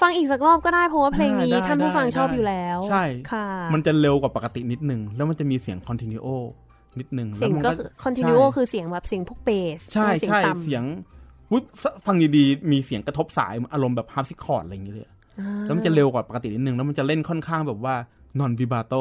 [0.00, 6.26] ฟังอีกสักรอบก็ได้เพราะว่าเพลงนี้ได้ได้ท่านผู้ฟังได้ชอบอยู่แล้ว ใช่ค่ะ มันจะเร็วกว่าปกตินิดนึง แล้วมันจะมีเสียง continuo
[6.98, 10.84] นิดนึงเสียงแล้วมันก็ก็คือ continuo คือเสียงแบบเสียงพวกเบสใช่เสียงใช่ต่ำเสียง
[11.50, 11.62] วุ้ย
[12.06, 15.17] ฟังดีๆมีเสียงกระทบสายอารมณ์แบบฮาร์ปซิคอร์ดอะไรอย่างเงี้ยเลยอ่า
[15.64, 17.94] แล้วมันจะเร็วกว่าปกตินิดนึง แล้วมันจะเล่นค่อนข้างแบบว่า
[18.38, 18.94] non vibrato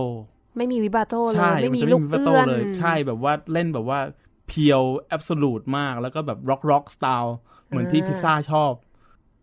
[0.58, 4.00] ไม่มี vibrato เลใช่ยไม่มันมีจะลูไม่กมีวิบาโตเอื้อนเลย ใช่แบบว่าเล่นแบบว่า
[4.48, 7.36] pure absolute มากแล้วก็แบบร็อกร็อกสไตล์
[7.68, 8.74] เหมือนที่พิซซ่าชอบ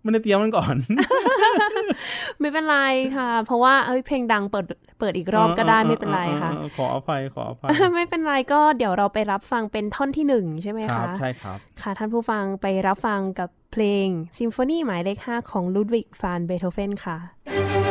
[0.02, 0.74] ไม่ได้เตรียมมันก่อน
[2.40, 2.78] ไม่เป็นไร
[3.16, 4.66] ค่ะ เพราะว่าเอ้ยเพลงดังเปิด
[4.98, 14.08] เปิดอีกรอบก็ได้ไม่เป็นไรค่ะออขออภัยขออภัยไม่เป็นไรก็เดี๋ยวเราไปรับฟังเป็นท่อนที่หนึ่งใช่ไหมครัคะบใช่ครับ ค่ะท่านผู้ฟังไปรับฟังกับ เพลง
[14.38, 17.16] ซิมโฟนีหมายเลข 5 ของลูดวิกฟานเบโธเฟนค่ะ「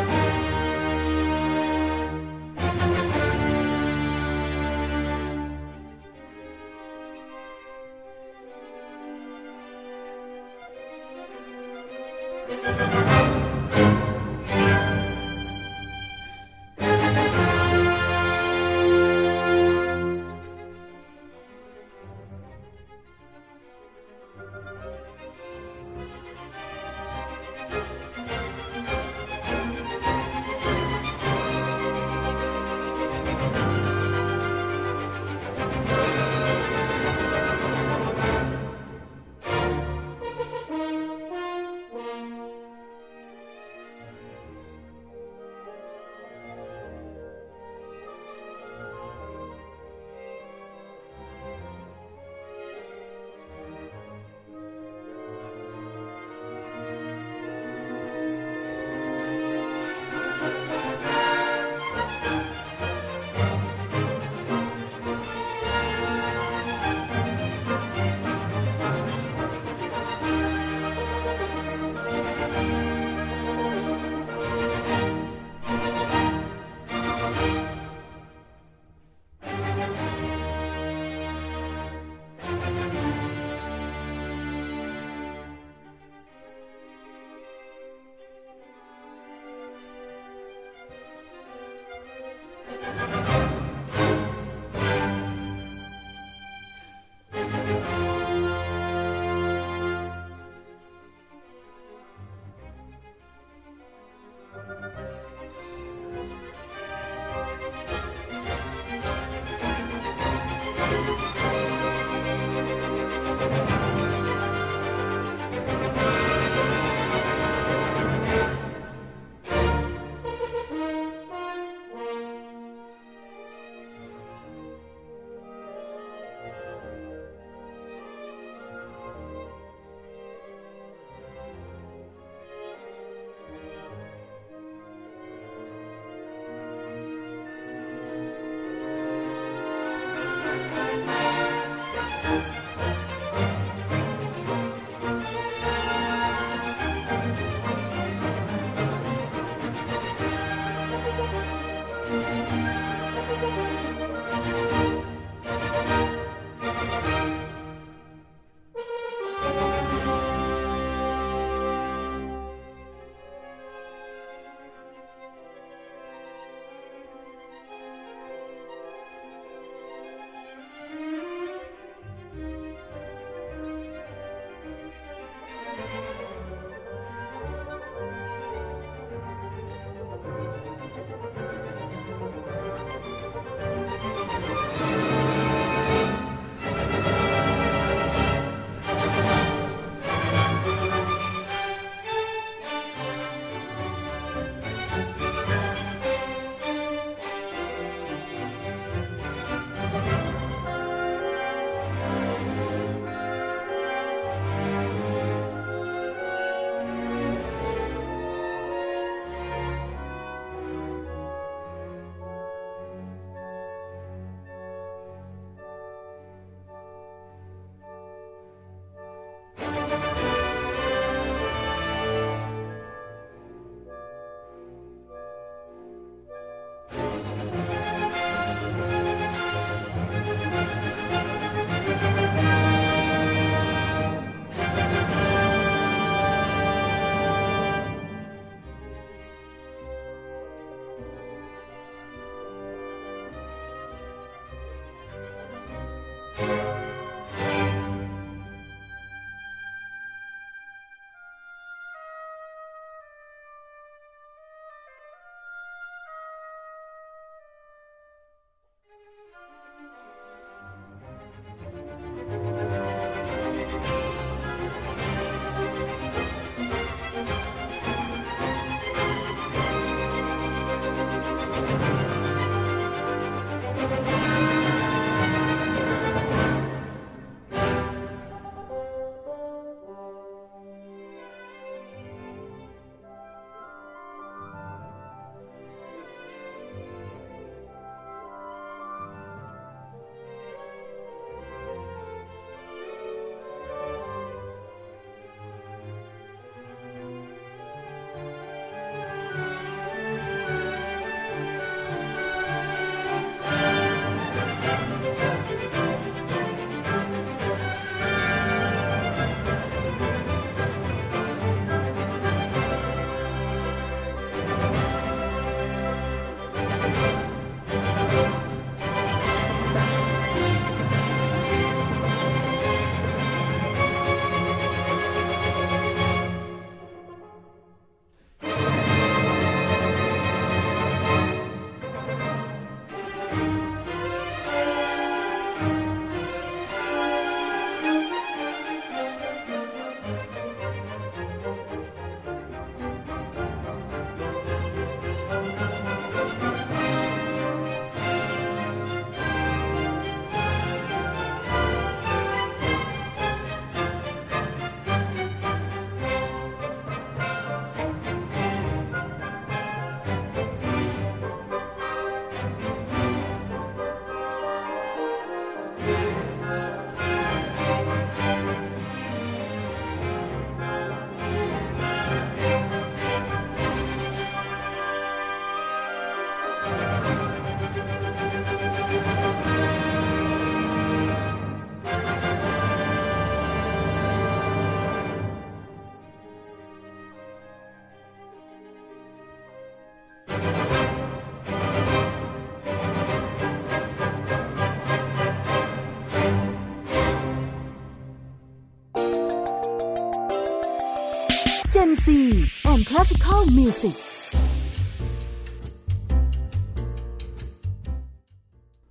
[403.13, 403.95] and Classical Music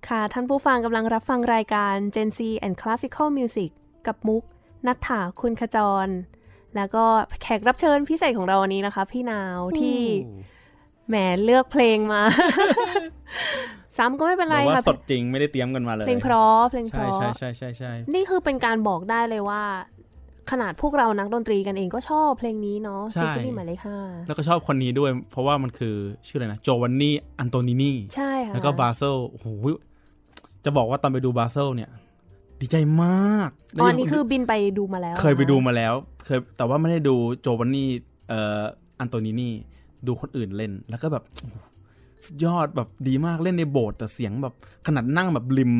[0.07, 3.69] ค่ะ ท่านผู้ฟังกำลังรับฟังรายการ Gen Z and Classical Music
[4.07, 4.43] กับมุก
[4.87, 6.07] นัทถาคุณขจร
[6.75, 7.05] แล้วก็
[7.41, 9.99] แขกรับเชิญพิเศษของเราวันนี้นะคะ พี่นาวที่
[11.07, 12.21] แหมเลือกเพลงมา
[13.97, 19.63] ซ้ำก็ไม่เป็นไรบอกว่าค่ะสดจริงไม่ได้เตรียมกันมาเลย เพลงเพราะเพลงเพใช่ราะใช่ใช่ใช่ใช่นี่คือเป็นการบอกได้เลยว่า
[20.51, 25.95] ขนาดพวกเรานักดนตรีกันเองก็ชอบเพลงนี้เนาะซิมโฟนีหมายเลขห้าแล้วก็ชอบคนนี้ด้วย เพราะว่ามันคือ
[26.27, 29.47] ชื่ออะไรนะโจวันนี่อันโตนินีใช่ค่ะแล้วก็บาเซลโอ้โห
[30.65, 31.89] จะบอกว่าตอนไปดูบาเซลเนี่ย
[32.61, 33.49] ดีใจมาก
[33.81, 35.93] ตอนนี้คือบินไปดูมาแล้ว เคยไปดูมาแล้ว
[36.25, 37.87] เคยแต่ว่าไม่ได้ดูโจวันนี่
[38.29, 38.61] เอ่อ
[38.99, 39.49] อันโตนินี
[40.07, 41.55] ดูคนอื่นเล่นแล้วก็แบบโอ้โห
[42.25, 44.53] สุดยอดแบบดีมากเล่นในโบสถ์แต่เสียงแบบ
[44.87, 45.71] ขนาดนั่งแบบริม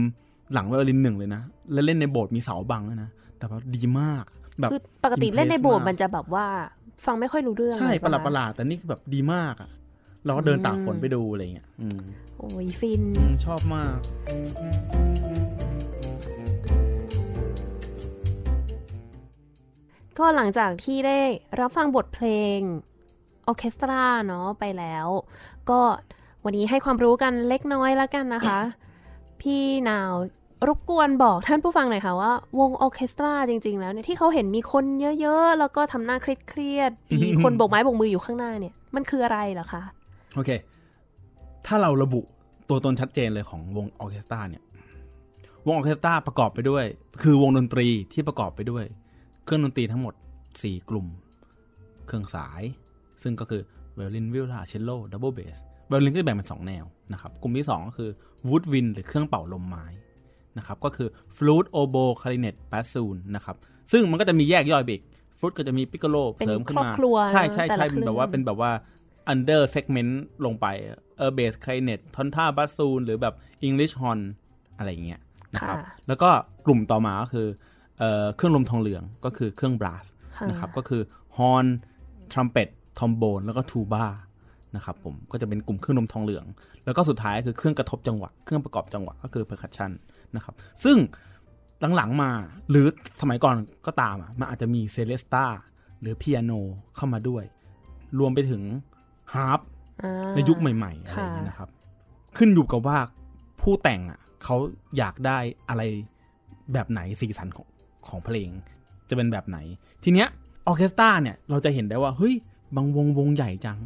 [0.54, 1.42] หลังไวโอลินหนึ่งเลยนะ
[1.74, 4.26] แล้วเล่นในโบสถ์มีเสาบังด้วยนะ แต่ว่าดีมาก
[4.60, 6.46] แบบคือปกติเล่นใน impress โบสถ์มากมันจะแบบว่า
[7.06, 9.70] ฟังไม่ค่อยรู้เรื่อง ใช่เลยประหลาดคประหลาดแต่นี่คือแบบดีมากอะ
[10.26, 12.02] เราก็เดินตากฝนไปดูอะไรเงี้ยอืม
[12.38, 13.98] โอ้ยฟินอืมชอบมาก
[20.20, 21.18] ก็หลังจากที่ได้
[21.60, 22.60] รับฟังบทเพลง
[23.48, 25.08] ออร์เคสตราเนาะไปแล้ว
[25.70, 25.80] ก็
[26.44, 28.60] วันนี้ให้ความรู้กันเล็กน้อยแล้วกันนะคะ
[29.42, 30.12] พี่นาว
[30.68, 34.86] รบกวนบอกท่านผู้ฟังหน่อยค่ะว่า วงออร์เคสตราจริง ๆ แล้วเนี่ยที่เขาเห็นมีคน
[35.22, 39.82] เยอะๆ แล้วก็ทำหน้าเครียดๆมีคนโบกไม้โบกมืออยู่ข้างหน้าเนี่ย มันคืออะไรเหรอคะ
[40.36, 40.50] โอเค
[41.68, 42.22] ถ้าเราระบุ
[42.70, 44.64] ตัวตนชัดเจนเลยของวงออร์เคสตราเนี่ย
[45.68, 46.86] วงออร์เคสตราประกอบไปด้วย
[47.22, 48.86] คือวงดนตรีที่ประกอบไปด้วย
[49.46, 50.14] เครื่องดนตรีทั้งหมด
[50.52, 51.08] 4 กลุ่ม
[52.08, 52.62] เครื่องสาย
[53.24, 53.62] ซึ่งก็คือ
[53.94, 58.10] ไวโอลินวิโอลาเชลโลดับเบิลเบสไวโอลินก็จะแบ่งเป็น2แนวนะครับ กลุ่มที่ 2 ก็คือ
[58.48, 59.86] woodwind หรือเครื่องเป่าลมไม้
[60.58, 63.56] นะครับก็คือฟลูตโอโบคลาริเน็ตบาสซูนนะครับ
[63.92, 65.04] ซึ่งมันก็จะมีแยกย่อยไปอีก
[65.38, 68.72] ฟลูตก็จะมีปิ c โ o โลเป็นเสริมขึ้นมาครอบครัวใช่ใช่แต่ใช่ละเครื่องแบบว่าเป็นแบบว่า
[69.34, 70.14] under segment
[70.46, 70.66] ลงไป
[71.18, 73.34] เออเบสคลาริเน็ตคอนทราบาสซูนหรือแบบ
[73.68, 74.20] English horn
[74.78, 75.22] อะไรอย่างเงี้ย
[75.56, 76.30] นะครับค่ะแล้วก็
[76.66, 77.48] กลุ่มต่อมาก็คือ
[78.00, 80.06] เอ่อเครื่องลมทองเหลืองก็คือเครื่อง brass
[80.38, 81.02] ค่ะนะครับก็คือ
[81.38, 81.66] ฮอน
[82.32, 84.06] ทรัมเป็ตทรอมโบนแล้วก็ทูบา
[84.76, 86.46] นะครับผมก็จะเป็นกลุ่มเครื่องลมทองเหลือง
[86.86, 90.98] แล้วก็สุดท้ายคือเครื่องกระทบจังหวะ เครื่องประกอบจังหวะก็คือ percussion นะครับ ซึ่ง
[91.96, 92.32] หลังๆมา
[92.70, 92.86] หรือ
[93.22, 95.46] สมัยก่อนก็ตามอะมันอาจจะมีเซเลสตา
[96.02, 96.52] หรือเปียโน
[96.96, 97.44] เข้ามาด้วย
[98.20, 98.64] รวมไปถึง
[99.34, 99.60] ฮาร์ป
[100.02, 101.70] อ่าในยุคใหม่ๆอะไรอย่างเงี้ยค่ะนะครับ
[102.38, 102.98] ขึ้นอยู่กับว่า
[103.62, 104.56] ผู้แต่งอะเขา
[104.98, 105.38] อยากได้
[105.70, 105.82] อะไร
[106.74, 107.68] แบบไหนสีสันของ
[108.08, 108.50] ของเพลง
[109.10, 109.58] จะเป็นแบบไหน
[110.04, 110.28] ทีเนี้ย
[110.68, 112.36] ออร์เคสตราเนี่ยเราจะเห็นได้ว่าเฮ้ย
[112.76, 113.80] บางวงวงใหญ่จัง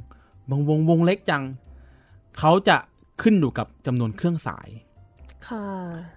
[0.50, 1.44] บางวงวงเล็กจัง
[2.40, 2.78] เขาจะ
[3.22, 4.87] ขึ้นอยู่กับจำนวนเครื่องสายค่ะ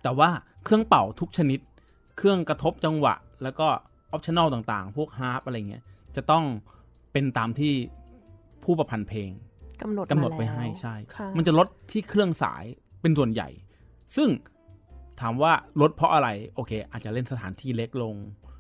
[0.03, 0.31] แต่ว่า
[0.65, 1.61] เครื่องเป่าทุกชนิด
[2.17, 3.67] เครื่องกระทบจังหวะ แล้วก็
[4.13, 5.83] optional ต่างๆ พวกฮาร์ปอะไรเงี้ย
[6.17, 6.45] จะต้อง
[7.13, 7.73] เป็นตามที่
[8.65, 9.31] ผู้ประพันธ์เพลง
[9.83, 12.65] กำหนดกำหนดมาไว้แล้วให้ใช่ค่ะมันจะลดที่เครื่องสาย
[13.01, 13.49] เป็นส่วนใหญ่
[14.17, 14.29] ซึ่ง
[15.21, 18.15] ถามว่าลดเพราะอะไร โอเค อาจจะเล่นสถานที่เล็กลง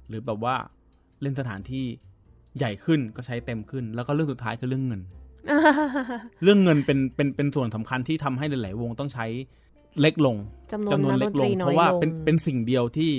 [0.08, 0.54] หรือแบบว่า
[1.22, 1.84] เล่นสถานที่
[2.58, 5.02] ใหญ่ขึ้นก็ใช้เต็มขึ้น แล้วก็เรื่องสุดท้ายคือเรื่องเงิน
[6.42, 9.26] เรื่องเงินเป็นเป็นเป็นส่วนสำคัญที่ทำให้หลาย ๆ วงต้องใช้
[10.00, 10.36] เล็กลง
[10.72, 13.12] จำนวนจำนวนนักเล็ดกนตลรีงน้เพอยราะว่าลงเป็นเป็นสิ่งเดียวที่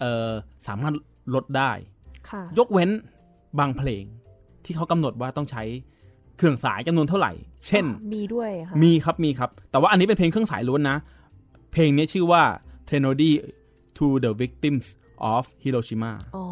[0.00, 0.30] เอ่อ
[0.66, 0.94] สามารถ
[1.34, 1.72] ลดได้
[2.30, 2.90] ค่ะยกเว้น
[3.58, 4.04] บางเพลง
[4.64, 5.62] ที่เขากำหนดว่าต้องใช้
[6.36, 7.32] เครื่องสายจำนวนเท่าไหร่
[7.66, 7.84] เช่น
[8.14, 10.96] มีด้วยค่ะมีครับมีครับ แต่ว่าอันนี้เป็นเพลงเครื่องสายล้วนนะ
[11.72, 12.42] เพลงนี้ชื่อว่า
[12.88, 13.30] t e n o d y
[13.96, 14.86] to the Victims
[15.32, 16.44] of Hiroshima อ๋อ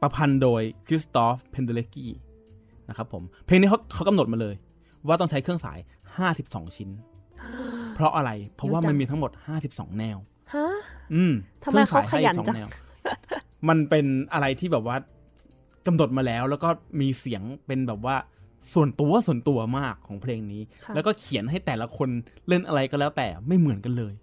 [0.00, 2.06] ประพันธ์โดยคริสตอฟเพนเดเรตสกี
[2.88, 4.54] นะครับผม เพลงนี้เขาเขากำหนดมาเลย
[5.06, 5.78] ว่าต้องใช้เครื่องสาย
[6.26, 6.90] 52 ชิ้น
[7.38, 9.30] เพ ราะอะไร เพราะว่ามันมีทั้งหมด
[9.66, 10.18] 52 แนว
[10.54, 10.66] ฮะ
[11.14, 11.32] อืม
[11.64, 12.68] ทำไมเขาขยันครื่องจัสางย52แนว
[13.68, 14.96] มันเป็นอะไรที่แบบว่า
[15.86, 16.68] กำหนดมาแล้วแล้วก็
[17.00, 18.16] มีเสียงเป็นแบบว่า
[18.72, 22.08] ส่วนตัวส่วนตัวมากของเพลงนี้ค่ะแล้วก็เขียนให้แต่ละคน
[22.48, 24.14] เล่นอะไรก็แล้วแต่ไม่เหมือนกันเลย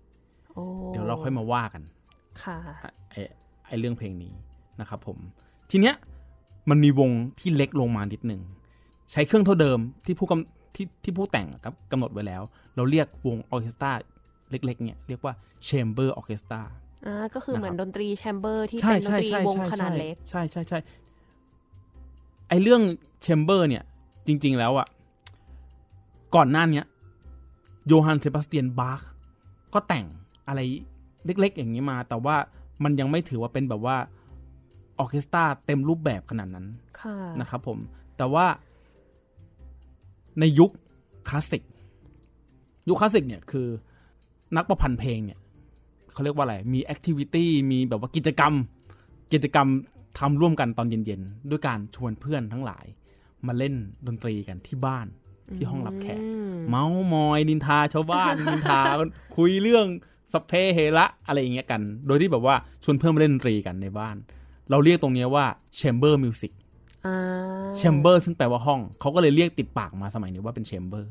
[0.53, 1.83] โอ้เดี๋ยวเราค่อยมาว่ากัน
[2.43, 2.57] ค่ะ
[3.11, 3.21] ไอ้
[3.67, 4.33] ไอ้เรื่องเพลงนี้
[4.79, 5.17] นะครับผม
[5.71, 5.95] ทีเนี้ย
[6.69, 8.41] มันมีวงที่เล็กลงมานิดหนึ่ง
[9.11, 12.41] ใช้เครื่องเท่าเดิมที่ผู้กำ ที่ที่ผู้แต่งอะครับกำหนดไว้แล้ว
[12.75, 13.91] เราเรียกวงออร์เคสตรา
[14.51, 15.33] เล็กๆเนี่ยเรียกว่า
[15.67, 16.61] chamber orchestra
[17.05, 20.79] อ่าก็คือเหมือนนะครับดนตรี chamber ที่ใช่เป็นดนใช่ตรีใช่วงใช่ขนาดเล็ก ใช่ใช่ใช่
[22.49, 22.81] ไอเรื่อง
[23.21, 23.83] chamber เนี่ย
[24.27, 24.87] จริง ๆ แล้วอะ
[26.35, 26.85] ก่อนหน้าเนี้ย
[27.87, 29.09] โยฮันเซบาสเตียนบาค
[29.73, 30.05] ก็แต่ง
[30.47, 30.59] อะไร
[31.25, 32.35] เล็ก ๆ อย่างนี้มา แต่ว่า
[32.83, 33.97] มันยังไม่ถือว่าเป็นแบบว่า
[34.99, 36.67] ออร์เคสตราเต็มรูปแบบขนาดนั้น
[37.01, 37.77] ค่ะนะครับผม
[38.17, 38.45] แต่ว่า
[40.39, 40.71] ในยุค
[41.29, 41.63] คลาสสิก
[42.89, 43.67] ยุคคลาสสิกเนี่ยคือ
[44.55, 45.39] นักประพันธ์เพลงเนี่ย
[46.11, 48.53] เขาเรียกว่าอะไร มี activity มีแบบว่ากิจกรรม
[49.33, 49.67] กิจกรรม
[50.19, 52.85] ทำร่วมกันตอนเย็นๆ ด้วยการชวนเพื่อนทั้งหลาย
[53.47, 53.73] มาเล่น
[54.07, 55.07] ดนตรีกันที่บ้าน
[55.57, 58.81] ที่ห้องรับแขกอืมเมาส์มอยนินทาชาวบ้านนินทา
[59.37, 59.85] คุยเรื่อง
[60.33, 64.15] สัพเพเหระอะไรอย่างเงี้ยกัน โดยที่แบบว่าชวนเพื่อนมาเล่นดนตรีกันในบ้าน
[64.69, 71.03] เราเรียกตรงเนี้ยว่า chamber music อ่า chamber ซึ่งแปลว่าห้อง เขาก็เลยเรียกติดปากมาสมัยนี้ว่าเป็น chamber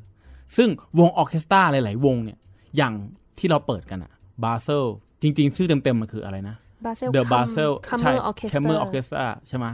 [0.57, 0.69] ซึ่ง
[0.99, 2.39] วงออร์เคสตราหลาย ๆ วงเนี่ย
[2.77, 2.95] อย่าง
[3.39, 4.13] ที่เราเปิดกันอะ
[4.45, 4.85] บาเซล
[5.23, 9.67] จริง ๆ ชื่อเต็ม ๆ มันคืออะไรนะบาเซล The Basel Kammer ใช่ orchestra Chamber Orchestra ใช่ไหม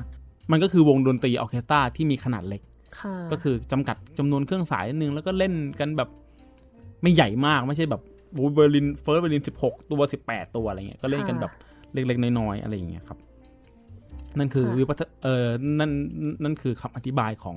[0.51, 2.62] มันก็คือวงดนตรีออร์เคสตราที่มีขนาดเล็ก
[2.98, 6.09] ค่ะก็คือจำกัดจำนวนเครื่องสายนิดนึง แล้วก็เล่นกันแบบ
[7.03, 11.53] ไม่ใหญ่มากไม่ใช่แบบโอ้เบอร์ลิน first violin สิบหกตัวสิบแปดตัวอะไรเงี้ยก็เล่นกันแบบ
[11.94, 13.18] เล็ก ๆ น้อย ๆ อะไรอย่างเงี้ยครับ
[14.38, 15.46] นั่นคือวิวัฒเออ
[15.80, 15.90] นั่น
[16.44, 17.56] นั่นคือคำอธิบายของ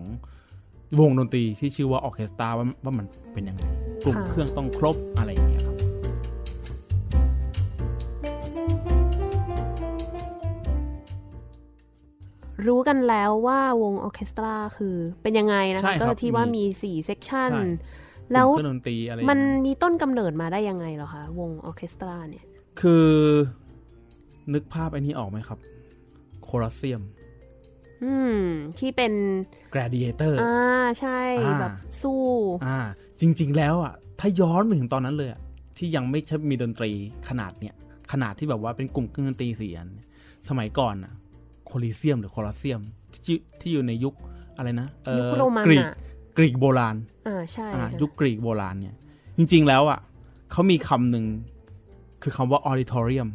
[1.00, 3.62] วงดนตรีที่ชื่อว่าออร์เคสตราว่าว่ามันเป็นยังไง
[4.06, 5.76] กลุ่มเครื่องต้องครบอะไรอย่างเงี้ยครับ
[12.68, 17.64] รู้กันแล้วว่าวงออร์เคสตราคือเป็นยังไงนะใช่คะครับก็ที่ว่ามีมีสี่ section ใช่
[18.34, 22.46] แล้วกลุ่มเครื่องดนตรีอะไรอย่างมันเงี้ยมีต้นกำเนิดมาได้ยังไงเหรอคะวงออร์เคสตราเนี่ย
[22.82, 23.08] คือ
[24.54, 25.60] นึกภาพไอ้นี้ออกไหมครับ
[26.46, 27.02] โคลอสเซียม
[28.04, 28.42] อืม
[28.80, 29.14] ที่เป็น
[29.74, 32.24] gladiator อ่าใช่อ่าแบบสู้
[32.66, 32.78] อ่า
[33.20, 35.42] จริง ๆ แล้วอะ ถ้าย้อนไปถึงตอนนั้นเลยอะ
[35.78, 36.92] ที่ยังไม่ใช่มีดนตรี
[37.30, 37.76] ขนาดเนี้ย
[38.12, 40.08] ขนาดที่แบบว่าเป็นกลุ่มเครื่องดนตรีสี่อันเนี่ย
[40.48, 41.14] สมัยก่อนอะ
[41.66, 42.82] โคลิเซียมหรือโคลอสเซียม
[43.26, 44.14] ที่ที่อยู่ในยุค
[44.58, 45.96] อะไรนะเอ่อยุคโรมันกรีกอะ
[46.38, 46.96] กรีกโบราณ
[47.28, 48.96] อ่าใช่อ่าค่ะยุคกรีกโบราณเนี่ย
[49.38, 50.00] จริง ๆ แล้วอะ
[50.52, 51.26] เขามีคำหนึ่ง
[52.22, 53.30] คือคำว่า auditorium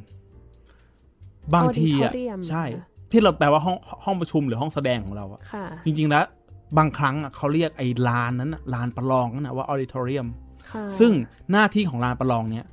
[1.55, 6.25] บางทีอะ Auditorium ใช่ค่ะ ที่เราแปลว่าห้องห้องประชุมหรือห้องแสดงของเราอะค่ะจริง ๆ แล้ว
[6.79, 10.29] บางครั้งอะเขาเรียกไอ้ลานนั้นน่ะลานประลองนั่นนะว่า auditorium
[10.70, 11.12] ค่ะซึ่ง
[11.53, 12.66] หน้าที่ของลานประลองเนี้ย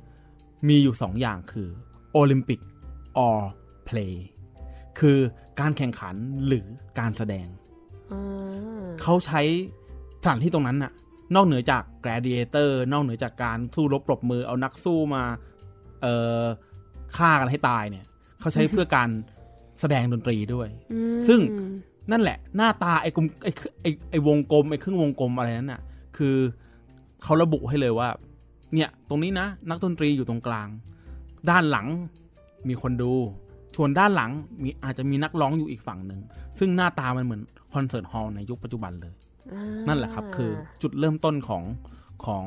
[0.68, 1.68] มีอยู่สองอย่างคือ
[2.20, 2.60] Olympic
[3.26, 3.40] or
[3.88, 4.14] play
[4.98, 5.18] คือ
[5.60, 6.14] การแข่งขัน
[6.46, 6.66] หรือ
[6.98, 7.46] การแสดง
[8.12, 9.42] อ่าเขาใช้
[10.22, 10.92] สถานที่ตรงนั้นน่ะ
[11.34, 15.24] นอกเหนือจาก gladiator นอกเหนือจากการสู้รบปรบมือเอานักสู้มา
[16.02, 16.42] เอ่อ
[17.16, 18.04] ฆ่ากันให้ตายเนี่ย
[18.40, 19.08] เขาใช้เพื่อการ
[19.80, 21.40] แสดงดนตรีด้วยอืมซึ่ง
[22.10, 23.50] นั่นแหละ หน้าตาไอ้กลมไอ้
[23.82, 25.80] ไอ้ไอ้วงกลมไอ้ครึ่งวงกลมอะไรนั้นน่ะ
[26.16, 26.36] คือ
[27.22, 28.08] เขาระบุให้เลยว่า
[28.74, 30.68] เนี่ยตรงนี้นะ นักดนตรีอยู่ตรงกลาง
[31.50, 31.86] ด้านหลัง
[32.68, 33.12] มีคนดู
[33.76, 34.30] ส่วนด้านหลัง
[34.62, 36.20] มีอาจจะมีนักร้องอยู่อีกฝั่งหนึ่ง
[36.58, 37.42] ซึ่งหน้าตามันเหมือน
[37.74, 39.14] คอนเสิร์ตฮอลล์ในยุคปัจจุบันเลย
[39.52, 40.50] อ่านั่นแหละครับ คือ
[40.82, 41.62] จุดเริ่มต้นของ
[42.26, 42.44] ของ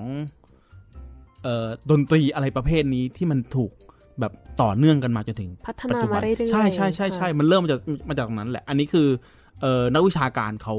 [1.44, 3.72] เอ่อดนตรีอะไรประเภทนี้ที่มันถูก
[4.20, 9.08] แบบต่อเนื่องกันมาจนถึงพัฒปัจนาจุบัมานเรื่อยๆใช่ใช่ใช่ใช่ค่ะมันเริ่มมาจากมาจากตรงนั้นแหละอันนี้คือ
[9.62, 10.76] เอ่อนักวิชาการเขา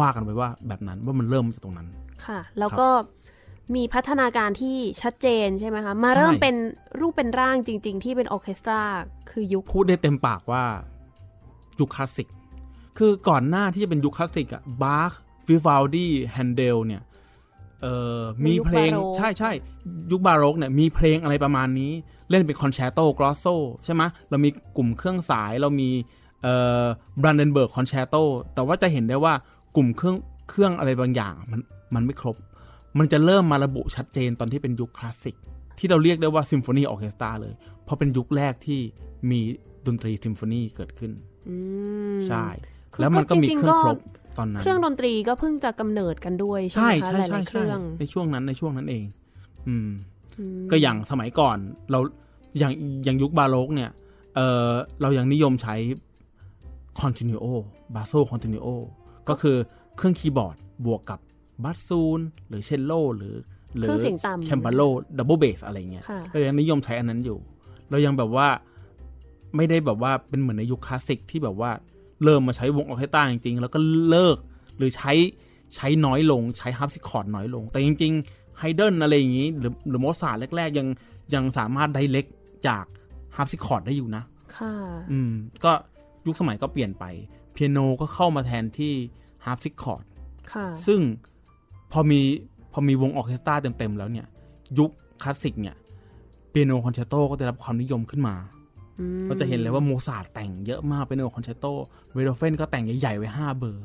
[0.00, 1.88] ว่ากันไว้ว่าแบบนั้นว่ามันเริ่มมาจากตรงนั้น
[2.26, 2.88] ค่ะ แล้วก็
[3.74, 6.56] มีพัฒนาการที่ชัดเจนใช่ไหมคะมาเริ่มใช่เป็น
[7.00, 8.80] รูปเป็นร่างจริง ๆ ที่เป็นออร์เคสตรา
[9.30, 10.64] คือยุคพูดได้เต็มปากว่า
[11.80, 12.28] ยุคคลาสสิก
[12.98, 15.12] คือก่อนหน้าที่จะเป็นยุคคลาสสิกอะบาร์ค
[15.48, 17.02] วิฟาลดีแฮนเดลเนี่ย
[17.84, 19.50] เอ่อในมียุคเพลงบาโรกใช่ใช่
[20.12, 21.92] ยุคบาโรกเนี่ยมีเพลงอะไรประมาณนี้
[22.30, 23.46] เล่นเป็น concerto grosso
[23.84, 25.90] ใช่ไหมเรามีกลุ่มเครื่องสายเรามี
[26.42, 26.84] เอ่อ
[27.22, 28.16] บรันเดนเบิร์กคอนแชร์โต
[28.54, 29.34] แต่ว่าจะเห็นได้ว่า
[29.76, 30.16] กลุ่มเครื่อง
[30.48, 31.60] เครื่องอะไรบางอย่างมัน
[31.94, 32.36] มันไม่ครบ
[32.98, 35.36] มันจะเริ่มมาระบุชัดเจนตอนที่เป็นยุคคลาสสิก
[35.78, 38.80] ที่เราเรียกได้ว่าซิมโฟนีออร์เคสตราเลย เพราะเป็นยุคแรกที่
[39.30, 39.40] มี
[39.86, 41.12] ดนตรีซิมโฟนีเกิดขึ้น
[41.48, 41.56] อื
[42.16, 42.46] มใช่
[42.92, 43.98] คือแล้วมันก็มีจริงเคๆรื่องก็ครบ
[44.38, 49.04] ตอนนั้น เครื่องดนตรีก็เพิ่งจะกำเนิดกันด้วยใช่ใช่ไหมคะใช่หใช่ลายๆเคใช่รื่องในช่วงนั้นในช่วงนั้นเอง
[49.68, 49.88] อืม
[50.38, 51.56] อืม ก็อย่างสมัยก่อน
[51.90, 51.98] เรา
[52.58, 52.72] อย่าง
[53.04, 53.90] อย่างยุคบาโรกเนี่ย
[54.34, 54.70] เออ
[55.02, 55.76] เรายังนิยมใช้
[57.00, 57.46] continuo
[57.94, 58.68] basso continuo
[59.28, 59.56] ก็คือ
[59.96, 61.20] เครื่องคีย์บอร์ดบวกกับ
[61.62, 63.34] บัสซูนหรือเชลโลหรือ
[63.76, 64.80] หรืเครื่องเสียงต่ำเชมบาโล
[65.18, 67.38] double bass อะไรเงี้ยค่ะเรายังนิยมใช้อันนั้นอยู่
[67.90, 68.48] เรายังแบบว่า
[69.56, 71.70] ไม่ได้แบบว่าเป็นเหมือนในยุคคลาสสิกที่แบบว่า
[72.22, 74.36] เริ่มมาใช้วงออร์เคสตราจริงๆ แล้วก็เลิก
[74.76, 75.12] หรือใช้
[75.76, 80.88] ใช้น้อยลงใช้ฮาร์ปซิคอร์ดน้อยลง แต่จริงๆไฮเดนอะไรอย่างนี้ หรือหรือโมซาร์ทแรก ๆ ยัง
[81.34, 82.26] ยังสามารถ direct
[82.68, 82.84] จาก
[83.36, 84.22] ฮาร์ปซิคอร์ดได้อยู่นะ
[84.56, 84.72] ค่ะ
[85.12, 85.32] อืม
[85.64, 85.72] ก็
[86.26, 87.04] ยุคสมัยก็เปลี่ยนไป
[87.52, 88.92] เปียโนก็เข้ามาแทนที่
[89.44, 90.04] ฮาร์ปซิคอร์ด
[90.52, 91.00] ค่ะ ซึ่ง
[91.92, 92.20] พอมี
[92.72, 94.26] พอมีวงออร์เคสตราเต็ม ๆ แล้วเนี่ย
[94.78, 94.90] ยุค
[95.22, 95.76] คลาสสิกเนี่ย
[96.50, 98.63] เปียโนคอนแชร์โตก็ได้รับความนิยมขึ้นมาอืม
[99.26, 101.66] เราจะเห็นเลยว่าโมซาร์ทแต่งเยอะมากเปียโนคอนแชร์โต
[102.12, 103.84] เบโธเฟนก็แต่งใหญ่ๆไว้ห้าเบอร์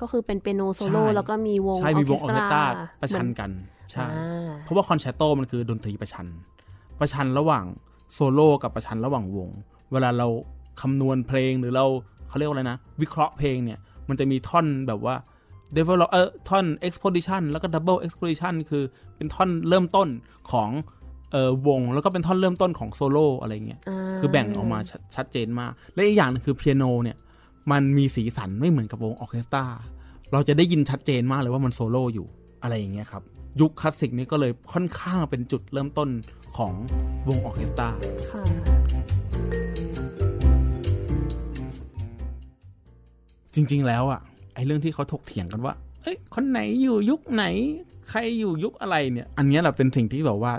[0.00, 2.64] ก็คือเป็นเปียโนโซโล่ใช่แล้วก็มีวงใช่มีวงออร์เคสตรา
[3.00, 3.50] ประชันเหมือกัน
[3.90, 6.26] ใช่อ่าเพราะว่าคอนแชร์โตมันคือดนตรีประชัน
[7.00, 7.64] ประชันระหว่าง
[8.12, 9.48] โซโล่กับประชันระหว่างวง
[9.92, 10.28] เวลาเรา
[10.80, 11.86] คำนวณเพลงหรือเรา
[12.28, 15.14] เขาเรียกว่าอะไรนะ วิเคราะห์เพลงเนี่ย มันจะมีท่อนแบบว่า
[15.76, 18.84] develop เออท่อน exposition แล้วก็ double exposition คือ
[19.16, 20.08] เป็นท่อนเริ่มต้น
[20.50, 20.70] ของ
[21.32, 27.16] เออวงแล้วก็เป็นท่อนเริ่มต้นของโซโล่อะไรเงี้ยาคือแบ่งออกมาชัดชัดเจนมาก และอีกอย่างหนึงคือเปียโนเนี่ย
[27.72, 29.64] มันมีสีสันไม่เหมือนกับวงออร์เคสตรา
[30.32, 32.26] เราจะได้ยินชัดเจนมากเลยว่ามันโซโล่อยู่
[32.62, 33.22] อะไรอย่างเงี้ยครับ
[33.60, 36.08] ยุคคลาสสิกนี่ก็เลยค่อนข้างเป็นจุดเริ่มต้น
[36.56, 36.72] ของ
[37.28, 37.88] วงออร์เคสตรา
[38.30, 38.42] ค่ะ
[43.54, 44.20] จริง ๆ แล้วอะ
[44.54, 47.44] ไอเรื่องที่เขาถกเถียงกันว่า เอ้ยคนไหนอยู่ยุคไหน
[48.10, 50.52] ใครอยู่ยุคอะไรเนี่ย อันเนี้ยแหละเป็นสิ่งที่แบบว่า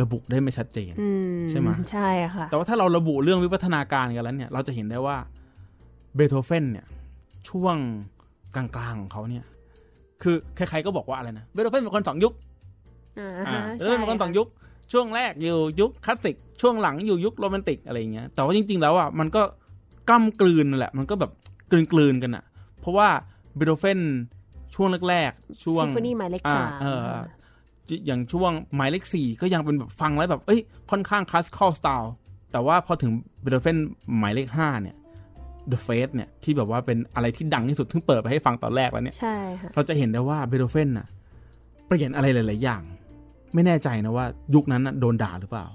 [0.00, 5.16] ระบุได้ไม่ชัดเจนอืมใช่ไหมใช่ค่ะ แต่ว่าถ้าเราระบุเรื่องวิวัฒนาการกันแล้วเนี่ย เราจะเห็นได้ว่า
[6.16, 6.86] เบโธเฟนเนี่ย
[7.48, 7.76] ช่วง
[8.56, 9.44] กลางๆของเขาเนี่ย
[10.22, 12.32] คือใครๆก็บอกว่าอะไรนะเบโธเฟนเป็นคนสองยุค
[13.18, 14.48] อ่าอ่าฮะเบโธเฟนเป็นคนสองยุค
[14.92, 19.42] ช่วงแรกอยู่ยุคคลาสสิก ช่วงหลังอยู่ยุคโรแมนติกอะไรอย่างเงี้ย แต่ว่าจริง ๆ แล้วอะมันก็
[20.08, 21.30] กล้ำกลืนนั่นแหละ มันก็แบบ
[21.70, 22.44] กลืนๆกันอะ
[22.80, 23.08] เพราะว่า
[23.56, 24.00] เบโธเฟน
[24.74, 32.12] ช่วงแรกๆช่วงซิมโฟนีหมายเลขอ่าสามเอออย่างช่วงหมายเลขสี่ก็ยังเป็นแบบฟังแล้วแบบ เอ้ย ค่อนข้างคลาส s ิ l สไตล์
[32.52, 33.10] แต่ว่าพอถึง
[33.42, 33.76] เบโธเฟน
[34.18, 34.96] หมายเลขห้าเนี่ย
[35.72, 41.06] The Face เนี่ย ที่แบบว่าเป็นอะไรที่ดังที่สุดที่เปิดไปให้ฟังตอนแรกแล้วเนี่ย ใช่ค่ะ เราจะเห็นได้ว่าเบโธเฟนน่ะ
[41.86, 42.82] เปลี่ยนอะไรหลาย ๆ อย่าง
[43.54, 45.66] ไม่แน่ใจนะว่ายุคนั้นน่ะโดนด่าหรือเปล่า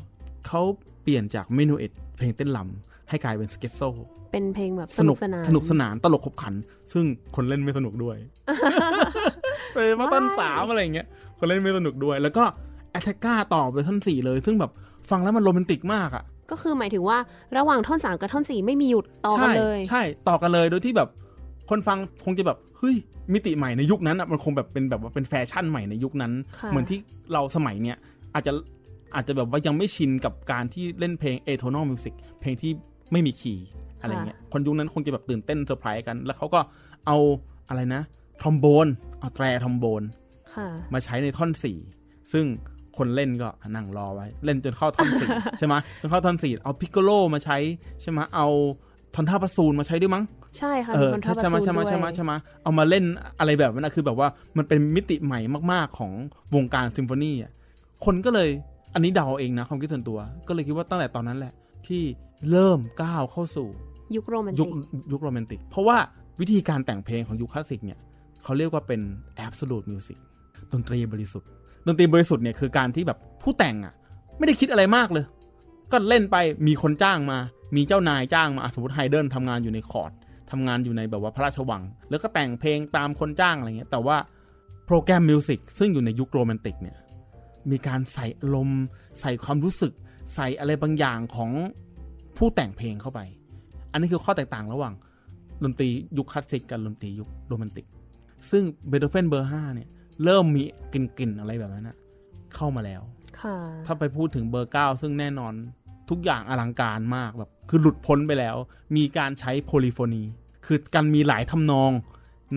[0.47, 0.61] เขา
[1.03, 3.81] เปลี่ยนจากเมนูเอ็ดเพลงเต้นลำให้กลายเป็นสเก็ตโซ
[4.31, 6.53] เป็นเพลงแบบสสนุนุกกสนาน สนุกสนานตลกขบขัน
[6.91, 7.05] ซึ่ง
[7.35, 8.17] คนเล่นไม่สนุกด้วย
[9.73, 11.07] ไปมาต้นสามอะไรอย่างเงี้ย
[11.39, 12.43] คนเล่นไม่สนุกด้วย แล้วก็
[12.91, 14.71] attacca ต่อไปท่อนสี่เลย ซึ่งแบบ
[15.09, 17.17] ฟังแล้วมันโรแมนติกมากอะก็คือหมายถึงว่า
[17.57, 21.09] ระหว่างท่อนสามกับท่อนสี่ไม่มีหยุดต่อกันใช่เลย ใช่ต่อกันเลยโดยที่แบบ
[21.69, 22.95] คนฟังคงจะแบบเฮ้ย
[23.33, 26.99] มิติใหม่ในยุคนั้นอะมันคงแบบเป็นแบบว่าเป็นแฟชั่นใหม่ในยุคนั้นค่ะเหมือนที่
[27.33, 27.97] เราสมัยเนี้ย
[28.33, 28.51] อาจจะ
[29.15, 32.71] อาจจะแบบว่ายังไม่ชินกับการที่เล่นเพลง atonal music เพลงที่
[33.11, 33.67] ไม่มีคีย์
[34.01, 36.59] อะไรเงี้ยคนยุคนั้นคงจะแบบตื่นเต้นเซอร์ไพรส์กัน แล้วเขาก็
[37.07, 37.17] เอา
[37.69, 38.01] อะไรนะ
[38.41, 38.87] ทรอมโบน
[39.19, 40.26] เอาแตรทรอมโบนค่ะ
[40.93, 41.77] มาใช้ในท่อนสี่
[42.33, 42.45] ซึ่ง
[42.97, 45.29] คนเล่นก็นั่งรอไว้ เล่นจนเข้าท่อนสี่
[45.59, 47.57] ใช่ไหมจนเข้าท่อนสี่เอาพิกโกโลมาใช้
[48.01, 48.47] ใช่ไหมเอา
[49.15, 50.23] ทอนท่าประซูนมาใช้ด้วยมั้ง
[50.57, 52.31] ใช่ค่ะเอมีอคอนทราใช่ไหมบาซูใช่ไหมด้วยใช่ไหมใช่ไหม
[52.63, 53.03] เอามาเล่น
[53.39, 54.27] อะไรแบบนั้นนะคือแบบว่า
[54.57, 55.39] มันเป็นมิติใหม่
[55.71, 56.11] มากๆของ
[56.55, 57.51] วงการซิมโฟนีอะ
[58.05, 58.49] คนก็เลย
[58.93, 61.53] อันนี้เดาเองนะความคิดส่วนตัว ก็เลยคิดว่าตั้งแต่ตอนนั้นแหละ
[61.87, 62.03] ที่
[62.51, 63.67] เริ่มก้าวเข้าสู่
[64.15, 65.97] ยุคโรแมนยุติคกยุคโรแมนติก เพราะว่า
[66.39, 67.99] วิธีการแต่งเพลงของยุคคลาสสิกเนี่ย
[68.43, 69.01] เขาเรียกว่าเป็น
[69.45, 70.17] absolute music
[70.73, 71.49] ดนตรีบริสุทธิ์
[71.87, 73.93] ดนตรีบริสุทธิ์เนี่ยคือการที่แบบผู้แต่งอะ
[74.37, 75.25] ไม่ได้คิดอะไรมากเลย
[75.91, 76.35] ก็เล่นไป
[76.67, 77.39] มีคนจ้างมา
[77.75, 80.11] มีเจ้านายจ้างมาสมมติไฮเดนทำงานอยู่ในคอร์ด
[80.51, 84.17] ทำงานอยู่ในแบบว่าพระราชวัง แล้วก็แต่งเพลงตามคนจ้างอะไรเงี้ยแต่ว่า
[84.85, 86.97] program music ซึ่งอยู่ในยุคโรแมนติกเนี่ย
[87.71, 88.83] มีการใส่อารมณ์
[89.19, 89.93] ใส่ความรู้สึก
[90.35, 91.51] ใส่อะไรบางอย่างของ
[92.37, 93.19] ผู้แต่งเพลงเข้าไป
[93.91, 94.93] อันนี้คือข้อแตกต่างระหว่าง
[95.63, 97.85] ดนตรียุคคลาสสิกกับดนตรียุคโรแมนติก
[98.51, 99.89] ซึ่งเบโธเฟนเบอร์5เนี่ย
[100.23, 100.63] เริ่มมี
[100.93, 101.97] กลิ่นๆอะไรแบบนั้นนะ
[102.55, 103.01] เข้ามาแล้ว
[103.41, 103.55] ค่ะ
[103.85, 105.53] ถ้าไปพูดถึงเบอร์9ซึ่งแน่นอน
[106.09, 108.55] ทุกอย่างอลังการมากแบบคือหลุดพ้นไปแล้ว
[108.95, 110.23] มีการใช้โพลิโฟนี
[110.65, 111.91] คือการมีหลายทำนอง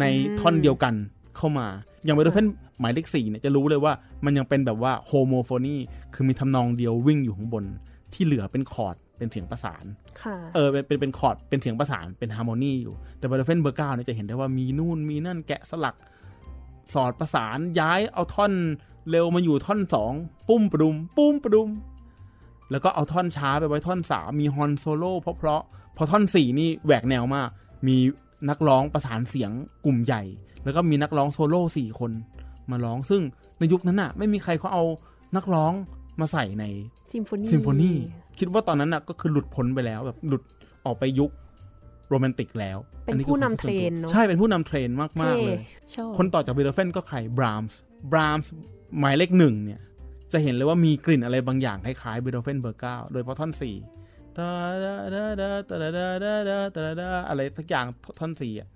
[0.01, 0.95] ในอืมท่อนเดียวกัน
[1.37, 1.67] เข้ามา
[2.05, 2.47] อย่างเบโธเฟน
[2.81, 3.93] หมายเลข4เนี่ยจะรู้เลยว่า
[4.25, 5.77] มันยังเป็นแบบว่า homophony
[6.15, 7.65] คือมีทำนองเดียววิ่งอยู่ข้างบน
[8.13, 9.85] ที่เหลือเป็นคอร์ดเป็นเสียงประสาน
[10.23, 15.97] ค่ะเออเป็นเป็นเป็นคอร์ดเป็นเสียงประสานเป็นฮาร์โมนีอยู่ แต่เบโธเฟนเบอร์เก้าเนี่ยจะเห็นได้ว่ามีนู่นมีนั่นแกะสลัก
[16.95, 18.53] สอดประสานย้ายเอาท่อน
[19.11, 20.13] เร็วมาอยู่ท่อนสอง
[20.49, 21.69] ปุ้มประดุม ปุ้มประดุม
[22.71, 25.63] แล้วก็เอาท่อนช้าไปไว้ท่อนสามมี horn solo เพราะเพราะ
[25.97, 27.49] พอท่อนสี่นี่แหวกแนวมาก
[27.87, 27.97] มี
[28.49, 29.51] นักร้องประสานเสียง
[29.85, 30.23] กลุ่มใหญ่
[30.65, 32.13] แล้วก็มีนักร้องโซโล่สี่คน
[32.71, 33.23] มาร้องซึ่ง
[33.59, 34.85] ในยุคนั้นน่ะ ไม่มีใครเขาเอา
[35.37, 35.73] นักร้อง
[36.21, 36.65] มาใส่ใน
[37.13, 37.91] ซิมโฟนีซิมโฟนี
[38.39, 40.43] คิดว่าตอนนั้นน่ะก็คือหลุดพ้นไปแล้วแบบหลุด
[40.87, 41.31] ออกไปยุค
[42.11, 45.59] โรแมนติกแล้ว เป็นอัคืผู้อนำคิดเทรส่วนนตัวเนาะใช่เป็นผู้นำเทรนด์มากท่ๆเลย
[45.95, 47.79] ชอบคนต่อจากเบโธเฟนก็ใครบรามส์
[48.13, 48.51] บรามส์
[48.99, 49.81] หมายเลขหนึ่งเนี่ย
[50.33, 53.77] จะเห็นเลยว่ามีกลิ่นอะไรบางอย่างคล้ายๆเบโธเฟนเบอร์เก้าโดยเฉพาะท่อนสี่
[54.39, 54.51] ตา
[54.85, 57.87] ดาดาดาตาดาดาดาดาตาดาดาอะไรสักอย่าง
[58.21, 58.69] ท่อนสี่อะ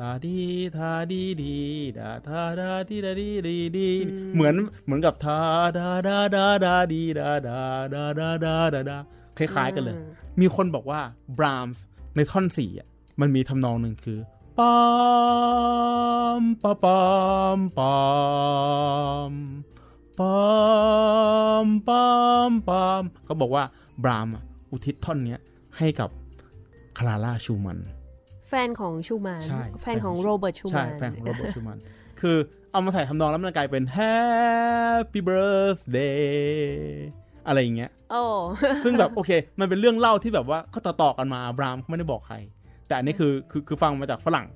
[0.00, 0.38] ตาดี
[0.76, 1.56] ทาดีดี
[1.98, 3.88] ดาทาดาดีดาดีดีดี
[4.34, 5.38] เหมือนเหมือนกับทา
[5.78, 7.60] ดาดาดาดาดีดาดา
[7.94, 8.98] ดาดาดาดาดา
[9.38, 9.96] คล้ายๆกันเลย
[10.40, 11.00] มีคนบอกว่า
[11.38, 11.84] บรามส์
[12.16, 12.88] ในท่อนสี่อะ
[13.20, 14.18] มันมีทำนองหนึ่งคือ
[14.58, 14.76] ปา
[16.40, 17.02] มปะปา
[17.58, 17.96] มปา
[19.30, 19.32] ม
[20.18, 20.36] ปา
[21.64, 22.04] มปา
[22.50, 23.64] มปามเขาบอกว่า
[24.02, 25.40] บรามอะอุทิศท่อนเนี้ย
[25.78, 26.10] ให้กับ
[26.98, 27.78] คลาร่าชูมัน
[28.48, 31.78] แฟนของชูแมนใช่แฟนของโรเบิร์ตชูแมใช่นแฟนของโรเบิร์ตชูมัน
[32.20, 32.36] คือ
[32.72, 36.12] เอามาใส่ทำนองแล้วมันกลายเป็น Happy Birthday
[37.46, 38.22] อะไรอย่างเงี้ยโอ้
[38.84, 39.30] ซึ่งแบบโอเค
[39.60, 42.36] มันเป็นเรื่องเล่าที่แบบว่าเขาต่อๆกันมาบรามไม่ได้บอกใคร
[42.86, 44.46] แต่อันนี้คือคือคือฟังมาจากฝรั่ง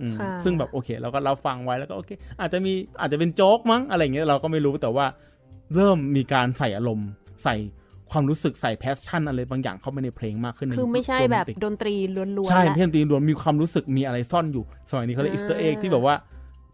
[0.00, 2.10] อืมค่ะซึ่งแบบโอเคเราก็รับฟังไว้แล้วก็โอเค
[2.40, 5.06] อาจจะมีอาจจะเป็นโจ๊กมั้งอะไรอย่างเงี้ยเราก็ไม่รู้แต่ว่า
[5.74, 7.08] เริ่มมีการใส่อารมณ์
[7.44, 7.54] ใส่
[8.10, 16.14] ความรู้สึกใส่ passion อะไรบางอย่างเข้าไปในเพลงมากขึ้น คือไม่ใช่แบบโรมนติกดนตรีล้วนๆ ใช่และเพียงตีล้วนมีความรู้สึกมีอะไรซ่อนอยู่ สมัยนี้เขาเรียกอ่าอีสเตอร์เอ็กที่แบบว่า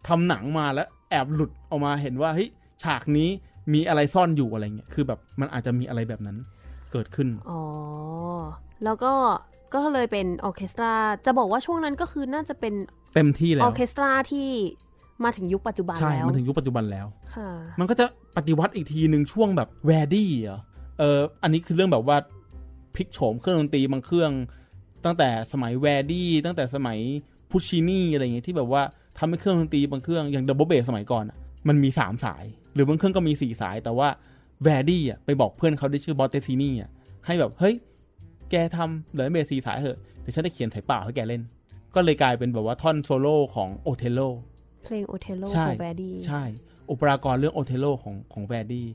[0.07, 2.49] ทำหนังมาแล้วแอบหลุดออกมาเห็นว่าเฮ้ย
[2.83, 3.29] ฉากนี้
[3.73, 6.37] มีอะไรซ่อนอยู่อะไรเงี้ยคือแบบมันอาจจะมีอะไรแบบนั้น
[6.91, 7.61] เกิดขึ้น อ๋อ
[8.83, 9.13] แล้วก็
[9.73, 10.93] ก็เลยเป็นออร์เคสตรา
[11.25, 12.73] จะบอกว่าช่วงนั้นก็คือน่าจะเป็น
[13.15, 14.49] เต็มที่แล้วออร์เคสตราที่
[15.23, 17.49] มาถึงยุคปัจจุบันใช่แล้วมันถึงยุคปัจจุบันแล้วค่ะ
[17.79, 18.05] มันก็จะ
[18.37, 20.59] ปฏิวัติอีกทีหนึ่งช่วงแบบแวร์ดี้เหรอ
[20.99, 22.17] เอออันนี้คือเรื่องแบบว่า
[22.95, 24.31] พลิกโฉมเครื่องดนตรีบางเครื่อง
[25.05, 26.97] ตั้งแต่สมัยแวร์ดี้ตั้งแต่สมัย
[27.51, 28.81] พุชชินี่อะไรอย่างเงี้ยที่แบบว่า
[29.17, 31.37] ทำให้เครื่องดนตรีบางเครื่องอย่างดับเบิลเบสสมัยก่อนอะ
[31.67, 32.43] มันมี3สาย
[32.73, 34.09] หรือบางเครื่องก็มี 4 สาย แต่ว่า
[34.63, 36.89] แวร์ดี้อะไปบอกเพื่อนเขาที่ชื่อบอตเตซินี่อะ
[37.25, 37.75] ให้แบบเฮ้ย
[38.51, 41.41] แกทำดับเบิลเบสสี่สายเหอะเดี๋ยวฉันจะเขียนสายเปล่าให้แกเล่น
[41.95, 44.19] ก็เลยกลายเป็นแบบว่าท่อนโซโล่ของโอเทโล
[44.83, 46.43] เพลงโอเทโลใช่ของแวร์ดี้ใช่
[46.91, 48.87] อุปรากรเรื่องโอเทโลของของแวร์ดี้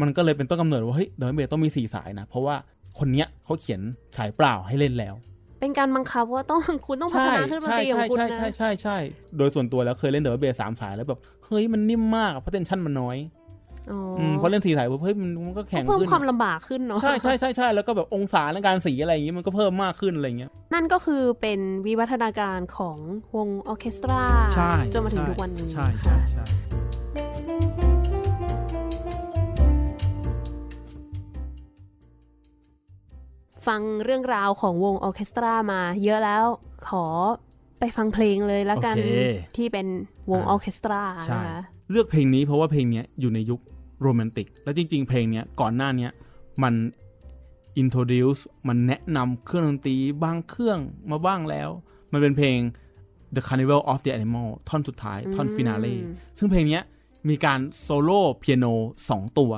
[0.00, 2.56] มันก็เลยเป็นต้นกำเนิดว่าเฮ้ยดับเบิลเบสต้องมีสี่สายนะ เพราะว่า
[2.98, 3.80] คนเนี้ยเขาเขียน
[4.16, 5.14] สายเปล่าให้เล่นแล้ว
[5.60, 8.96] เป็นการบังคับว่าต้องคุณต้องพัฒนาเครื่องดนใช่ตรีขอใช่งคุณใช่นะใช่ใช่ใช่
[9.36, 13.16] โดยส่วนตัวแล้วเคยเล่นดับเบิลเบสสามสายแล้วแบบ เฮ้ยมันนิ่มมากเพราะ tension มันน้อย
[13.90, 22.98] อ๋ออืมเพราะเล่นสี่สายปุ๊บเฮ้ยมันมันก็แข็งเพิ่มขึ้นความลำบากขึ้นเนาะใช่ใช่ใช่ใช่แล้วก็แบบองศาในการสีอะไรอย่างงี้มันก็เพิ่มมากขึ้นอะไรอย่างเงี้ยนั่นก็คือเป็นวิวัฒนาการของ
[23.36, 24.22] วงออร์เคสตรา
[24.54, 26.44] ใช่จนมาถึงทุกวันนี้ใช่ใช่ใช่
[33.66, 36.44] ฟังเรื่องราวของวงออร์เคสตรามาเยอะแล้ว
[36.88, 37.04] ขอ
[37.78, 39.08] ไปฟังเพลงเลยแล้วกันโอเค
[39.56, 39.86] ที่เป็น
[40.30, 43.60] วงออร์เคสตราใช่นะคะเลือกเพลงนี้เพราะว่าเพลงเนี้ยอยู่ในยุค
[44.02, 46.10] โรแมนติก และจริง ๆ เพลงเนี้ยก่อนหน้าเนี้ย
[46.62, 46.74] มัน
[47.82, 50.78] introduce มันแนะนำเครื่องดนตรีบางเครื่อง
[51.10, 51.68] มาบ้างแล้ว
[52.12, 52.58] มันเป็นเพลง
[53.34, 55.94] The Carnival of the Animal ท่อนสุดท้าย ท่อน finale
[56.38, 56.82] ซึ่งเพลงเนี้ย
[57.28, 58.66] มีการโซโล่เปียโน
[59.08, 59.52] สองตัว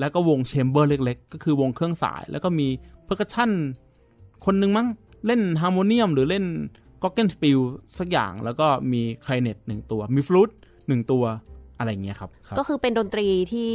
[0.00, 2.68] แล้วก็วง chamber เล็ก ๆ ก็คือวงเครื่องสาย แล้วก็มี
[3.04, 3.50] percussion
[4.44, 4.88] คนหนึ่งมั้ง
[5.26, 6.44] เล่นฮาร์โมเนียมหรือเล่น
[7.02, 7.58] glockenspiel
[7.98, 10.50] สักอย่างแล้วก็มีคลาริเน็ตหนึ่งตัว มีฟลูต
[10.88, 11.24] หนึ่งตัว
[11.78, 13.72] อะไรอย่างเงี้ยครับครับ ก็คือเป็นดนตรีที่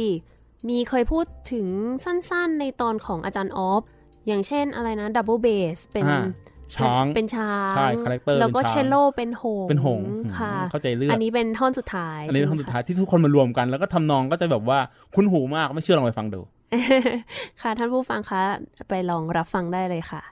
[0.68, 1.66] มีเคยพูดถึง
[2.04, 3.82] สั้นๆในตอนของอาจารย์ออฟ
[4.26, 6.22] อย่างเช่นอะไรนะดับเบิลเบสเป็นอ่า
[6.76, 10.10] ช้างเป็นช้างใช่ character แล้วก็เป็นช้างเชลโลเป็นหงส์เป็นหงส์
[10.40, 14.78] ค่ะเข้าใจเรื่องอันนี้เป็นท่อนสุดท้าย อันนี้เป็นท่อนสุดท้ายที่ทุกคนมารวมกัน แล้วก็ทำนองก็จะแบบว่า
[15.14, 16.40] คุ้นหูมากไม่เชื่อลองไปฟังดู
[17.60, 18.42] ค่ะท่านผู้ฟังคะ
[18.88, 20.22] ไปลองรับฟังได้เลยค่ะ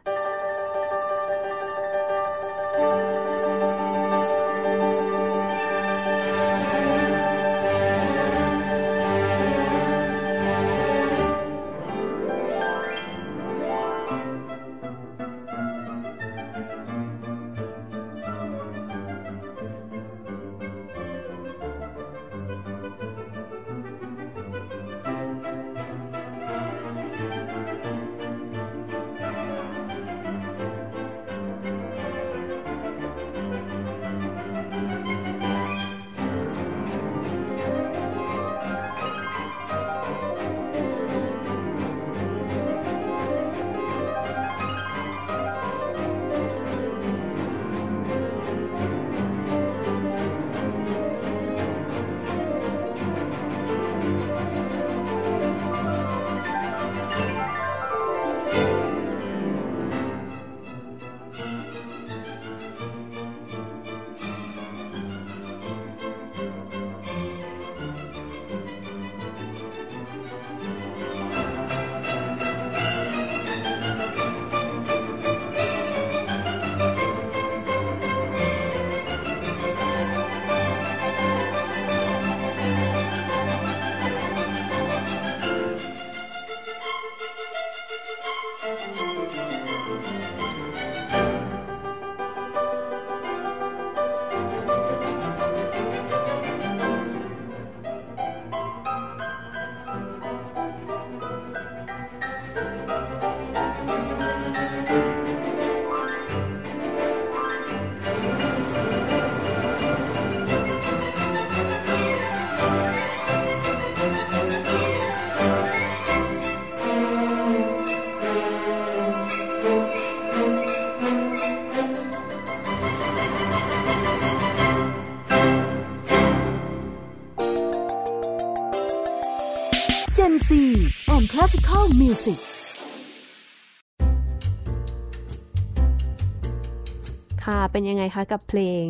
[137.83, 138.87] เป็นยังไงคะกับเพลง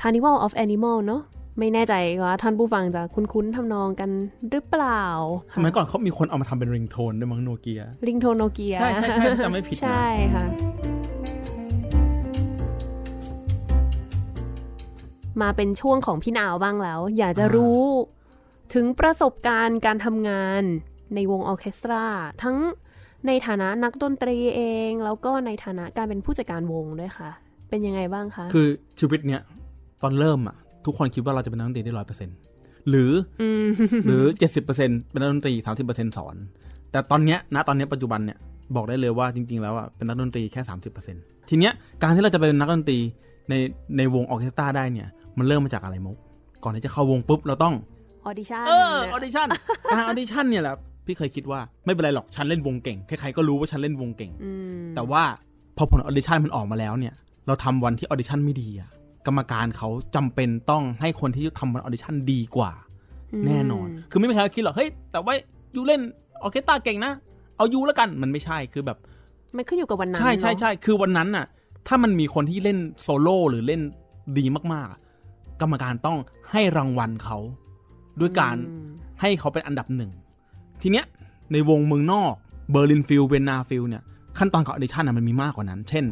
[0.00, 1.22] Carnival of Animal เนอะ
[1.58, 4.10] ไม่แน่ใจว่าท่านผู้ฟังจะคุ้นๆทำนองกัน
[4.50, 5.04] หรือเปล่า
[5.54, 10.46] สมัยก่อนเขามีคนเอามาทำเป็นริงโทนด้วยมั้งโนเกียริงโทนโนเกียใช่ใช่ใช่ถ้าจำไม่ผิดนะใช่ค่ะ
[15.40, 17.84] มาเป็นช่วงของพี่นาวบ้างแล้ว อยากจะรู้
[18.74, 20.62] ถึงประสบการณ์การทำงาน
[21.14, 22.04] ในวงออร์เคสตรา
[22.42, 22.56] ทั้ง
[23.26, 27.30] ในฐานะนักดนตรีเอง แล้วก็ในฐานะการเป็นผู้จัดการวงด้วยค่ะ
[27.70, 28.66] เป็นยังไงบ้างคะ คือ
[29.00, 29.40] ชีวิตเนี้ย
[30.02, 30.56] ตอนเริ่มอะ
[30.86, 32.36] ทุกคนคิดว่าเราจะเป็นนักดนตรีได้ร้อยเปอร์เซ็นต์
[32.88, 33.12] หรือ
[33.42, 33.44] อ
[34.06, 36.36] หรือเจ็ดสิบเปอร์เซ็นต์เป็นนักดนตรีสามสิบเปอร์เซ็นต์สอน
[36.90, 38.38] แต่ตอนเนี้ยณตอนเนี้ยปัจจุบันเนี่ย
[38.76, 42.98] บอกได้เลยว่าจริง ๆ แล้วอะเป็นนักดนตรีแค่สามสิบเปอร์เซ็นต์ทีเนี้ยการที่เราจะเป็นนักดนตรี
[43.48, 43.54] ใน
[43.96, 45.08] ในวงออร์เคสตราได้เนี่ย
[45.38, 46.16] มันเริ่มมาจากอะไรมุก
[46.64, 47.74] ก่อนที่จะเข้าวงปุ๊บเราต้อง
[48.26, 49.48] ออดิชั่นเออออดิชั่น
[49.92, 50.74] การออดิชั่นเนี่ยแหละ
[51.06, 54.50] พี่เคยคิดว่าไม่เป็นไรหรอกฉันเล่นวงเก่งใครๆก็รู้ว่าฉันเล่นวงเก่งอื
[54.82, 55.22] มแต่ว่า
[55.76, 57.14] พอผลออดิชั่นมันออกมาแล้วเนี่ย
[57.46, 58.90] เราทำวันที่ออดิชั่นไม่ดีอะ
[59.26, 62.72] กรรมการเขาจำเป็นต้องให้คนที่ทำวันออดิชั่นดีกว่า
[63.46, 65.34] แน่นอน คือไม่มีใครคิดหรอก เฮ้ย แต่ว่า
[65.74, 66.00] you เล่น
[66.42, 67.12] ออร์เคสตราเก่งนะ
[67.56, 68.98] เอา you แล้วกัน มันไม่ใช่ คือแบบ
[69.56, 71.46] มันขึ้นอยู่กับวันนั้น ใช่ใช่เนอะใช่ คือวันนั้นน่ะ
[71.86, 73.80] ถ้ามันมีคนที่เล่นโซโล่หรือเล่น
[74.38, 75.00] ดีมากๆอะ
[75.60, 76.18] กรรมการต้อง
[76.50, 77.38] ให้รางวัลเขา
[78.20, 80.10] ด้วยการอืมให้เขาเป็นอันดับหนึ่ง
[80.82, 81.06] ทีเนี้ย
[81.52, 82.32] ในวงเมืองนอก
[82.70, 84.02] เบอร์ลินฟิลเวียนนาฟิลเนี่ย
[84.38, 86.04] ขั้นตอนของออดิชั่นมันมีมากกว่านั้น เช่น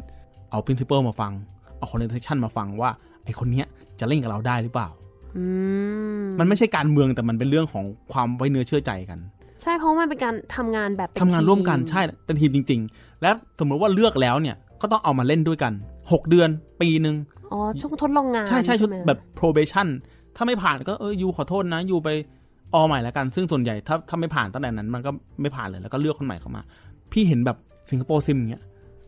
[0.51, 1.33] เอา principal มาฟัง
[1.79, 2.91] เอาคอนเทนชั่นมาฟังว่า
[3.25, 3.67] ไอคนเนี้ย
[4.01, 4.89] จะเล่นกับเราได้หรือเปล่า
[5.37, 5.45] อื
[6.23, 9.19] มมันไม่ใช่การเมืองแต่มันเป็นเรื่องของความไว้เนื้อเชื่อใจกัน
[9.63, 13.31] ใช่เพราะมันเป็นการทำงานแบบเป็ทำงานร่วมกันทีใช่เป็นทีมจริง ๆ และ
[13.61, 15.73] สมมติว่าเลือกแล้วเนี่ยก็ต้องเอามาเล่นด้วยกัน
[16.03, 16.49] 6 เดือน
[16.81, 17.17] ปีหนึ่ง
[17.53, 19.87] อ๋อช่วงทดลองงาน ใช่ใช่ชุดไหมแบบ probation
[20.37, 22.09] ถ้าไม่ผ่านก็เออยูขอโทษนะยูไป
[22.75, 26.63] ออใหม่แล้วกัน ซึ่งส่วนใหญ่ถ้าถ้าไม่ผ่านตั้งแต่นั้น มันก็ไม่ผ่านเลยแล้วก็เลือกคนใหม่เข้ามา
[27.13, 27.57] พี่เห็นแบบ
[27.91, 28.63] สิงคโปร์ซิมอย่างเงี้ย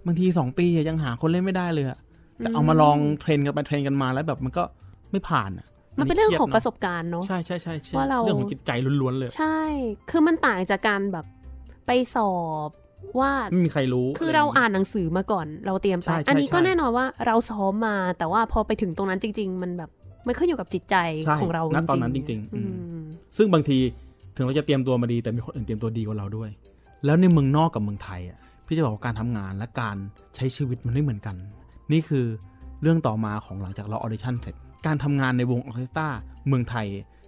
[0.07, 1.99] บางทีสองปีอะยังหาคนเล่นไม่ได้เลยอะ
[2.39, 4.63] แต่เอามาลองเทรนกันไปเทรนกันมาแล้วแบบมันก็
[5.11, 5.67] ไม่ผ่านอะ
[5.99, 8.71] มันเป็นเรื่องของคยดประสบการณ์เนาะใช่ใช่ใช่ใช่ว่าเราเรื่องของจิตใจ
[9.03, 9.61] ล้วนๆเลย ใช่
[10.11, 11.25] คือมันต่างจากการแบบ
[11.87, 12.33] ไปสอ
[12.69, 12.71] บ
[13.21, 19.91] ว่าไม่มีใครรู้ คือเราอ่านหนังสือมาก่อน เราเตรียมไปใช่ใช่อันนี้ก็ใช่แน่นอนว่าเราซ้อมมาแต่ว่าพอไปถึงตรงนั้นจริง ๆ มันแบบ
[20.27, 20.97] มันขึ้นอยู่กับจิตใจ
[21.27, 23.03] ใช่ของเราณตอนนั้นๆจริงๆอือืมม
[23.37, 23.79] ซึ่งบางที
[24.37, 26.51] ถึงเราจะเตรียมตัวมาดีแต่มีคนอื่นเตรียมตัวดีกว่าเราด้วย
[27.05, 28.39] แล้วในเมืองนอกกับเมืองไทยอะ
[28.71, 29.97] พี่จะบอกว่าการทำงานและการ
[30.37, 31.37] ใช้ชีวิตมันไม่เหมือนกัน
[31.93, 32.25] นี่คือ
[32.83, 34.55] เรื่องต่อมาของหลังจากเราออเดชั่นเสร็จ
[34.87, 36.09] การทำงานในวงออร์เคสตรา
[36.47, 36.87] เมืองไทย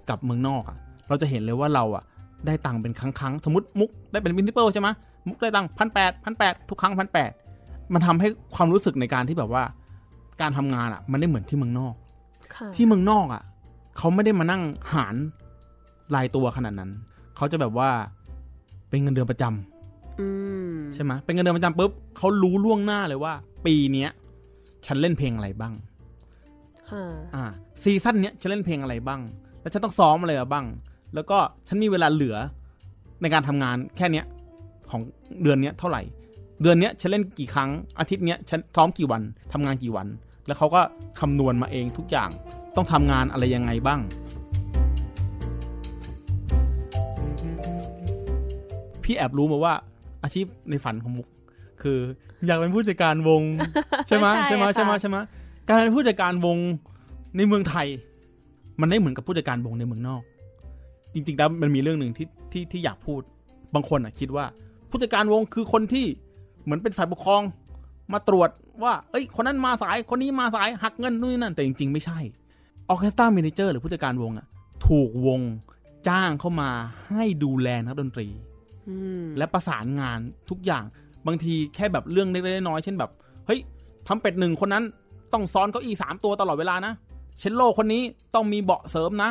[0.08, 0.76] กับเมืองนอกอะ
[1.08, 2.04] เราจะเห็นเลยว่าเราอะ
[2.46, 4.88] ได้ตังค์เป็นครั้งครั้งๆ สมมติมุกได้เป็นวินทิเปิลใช่ไหม
[5.28, 7.30] มุกได้ตังค์พันแปดพันแปดทุกครั้งพันแปด
[7.92, 9.62] มันทำให้ความรู้สึกในการที่แบบว่า
[10.40, 11.94] การทำงานอะ มันได้เหมือนที่เมืองนอก
[12.54, 13.42] ค่ะที่เมืองนอกอะ
[13.96, 14.62] เขาไม่ได้มานั่ง
[14.92, 15.14] หาร
[16.14, 16.90] รายตัวขนาดนั้น
[17.36, 17.90] เขาจะแบบว่า
[18.88, 19.71] เป็นเงินเดือนประจำอืม
[20.94, 23.34] ใช่ไหมเป็นเงินเดือนประจำปุ๊บเขารู้ล่วงหน้าเลยว่า
[23.66, 24.10] ปีเนี้ย
[24.86, 25.72] ฉันเล่นเพลงอะไรบ้าง
[26.90, 27.02] ค่ะ
[27.34, 27.44] อ่า
[27.82, 29.20] ซีซั่นเนี้ยฉันเล่นเพลงอะไรบ้าง
[29.60, 30.66] แล้วฉันต้องซ้อมอะไรมาบ้าง
[31.14, 31.38] แล้วก็
[31.68, 32.36] ฉันมีเวลาเหลือ
[33.22, 34.26] ในการทำงานแค่เนี้ย
[34.90, 35.00] ของ
[35.42, 36.02] เดือนเนี้ยเท่าไหร่
[36.62, 40.06] เดือนเนี้ยฉันเล่นกี่ครั้งอาทิตย์เนี้ยฉันซ้อมกี่วันทำงานกี่วัน
[40.46, 40.80] แล้วเขาก็
[41.20, 42.30] คำนวณมาเองทุกอย่าง
[42.76, 44.00] ต้องทำงานอะไรยังไงบ้าง
[49.02, 49.74] พี่แอบรู้มาว่า
[50.22, 51.28] อาชีพในฝันของมุก
[51.82, 51.98] คือ
[52.46, 53.42] อยากเป็นผู้จัดการวง
[54.08, 55.16] ใช่ไหมใช่ใช่ไหมค่ะใช่ไหมใช่ไหม
[55.68, 56.58] การเป็นผู้จัดการวง
[57.36, 57.86] ในเมืองไทย
[58.80, 60.22] มันไม่เหมือนกับผู้จัดการวงในเมืองนอก
[61.14, 63.20] จริงๆแล้วมันมีเรื่องหนึ่งที่ที่ที่อยากพูด
[63.74, 64.44] บางคนอะคิดว่า
[64.90, 66.06] ผู้จัดการวงคือคนที่
[66.64, 67.42] เหมือนเป็นฝ่ายปกครอง
[68.12, 68.50] มาตรวจ
[68.82, 72.18] ว่า เอ้ย คนนั้นมาสาย คนนี้มาสาย หักเงินนู่นนนั่น แต่จริง ๆ ไม่ใช่
[72.88, 74.46] ออเคสตราเมนเจอร์หรือผู้จัดการวงอะ
[74.86, 75.40] ถูกวง
[76.08, 76.70] จ้างเข้ามา
[77.08, 78.51] ให้ดูแลนักดนตรีอืม
[79.38, 80.18] และประสานงาน
[80.50, 80.84] ทุกอย่าง
[81.26, 83.10] บางทีแค่แบบเรื่องเล็กๆน้อยๆเช่นแบบ
[83.46, 83.60] เฮ้ย
[84.06, 84.84] ทรัมเป็ตหนึ่งคนนั้น
[85.32, 86.92] ต้องซ้อนเก้าอี้สามตัวตลอดเวลานะ
[87.38, 88.02] เชลโลคนนี้
[88.34, 89.30] ต้องมีเบาะเสริมนะ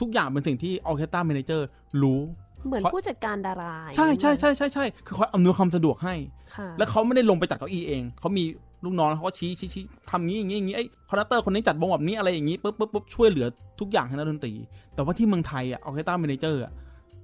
[0.00, 1.68] ทุกอย่างเป็นสิ่งที่ orchestra manager
[2.02, 2.20] รู้
[2.66, 6.14] เหมือนเพราะผู้จัดการดารา ใช่ใช่ใช่ใช่ใช่คือเขาอำนวยความสะดวกให้
[6.54, 8.44] ค่ะแล้วเขาไม่ได้ลงไปจัดเก้าอี้เอง เขามี
[8.84, 13.46] ลูกน้องเขาก็ชี้ชี้ชี้ทำงี้อย่างงี้อย่างงี้ไอ้ conductor คนนี้จัดวงแบบนี้อะไรอย่างงี้ปุ๊บปุ๊บปุ๊บช่วยเหลือ
[13.80, 14.52] ทุกอย่างให้นักดนตรี
[14.94, 16.60] แต่ว่าที่เมืองไทยอะ orchestra manager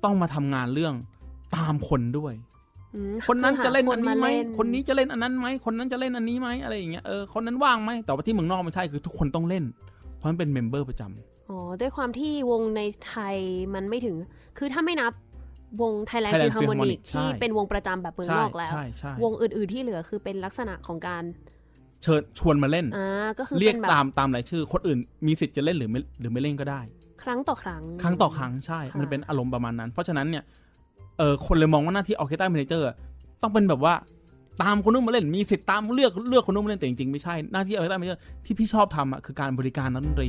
[0.04, 0.94] ต้องมาทำงานเรื่อง
[1.56, 2.34] ตามคนด้วย
[2.94, 9.64] อืมคนนั้นอหาจะเล่นอันนี้ไหมาเล่คนนี้จะเล่นอันนั้นไหมคนนั้นจะเล่นอันนี้ไหมอะไรอย่างเงี้ยเออคนนั้นว่างไหมแต่ว่าที่เมืองนอกไม่ใช่คือทุกคนต้องเล่น
[10.16, 13.36] เพราะมันเป็น member ประจำอ๋อด้วยความที่วงในไทย
[13.74, 14.16] มันไม่ถึง
[14.58, 15.12] คือถ้าไม่นับ
[15.80, 21.24] วง Thailand Thailand Philharmonic Philharmonic ที่ใช่เป็นวงประจำแบบเมืองใช่นอกแล้วใช่ใช่วงอื่น ๆที่เหลือคือเป็นลักษณะของการ
[22.02, 26.80] เชิญชวนมาเล่นอ่าก็คือเรียกเป็นแบบตามตามรายชื่อ คนอื่นมีสิทธิ์จะเล่นหรือไม่หรือไม่เล่นก็ได้
[27.22, 30.44] ครั้งต่อครั้ง ครั้งต่อครั้งใช่ค่ะมันเป็นอารมณ์ประมาณนั้น เพราะฉะนั้นเนี่ย
[31.18, 32.86] เออคนเลยมองว่าหน้าที่ orchestra manager
[33.42, 33.94] ต้องเป็นแบบว่า
[34.62, 40.28] ตามคนนู้นมาเล่นมีสิทธิ์ตามเลือกเลือกคนนู้นมาเล่นแต่จริงๆไม่ใช่หน้าที่ orchestra manager ที่พี่ชอบทำอะคือการบริการนักดนตรี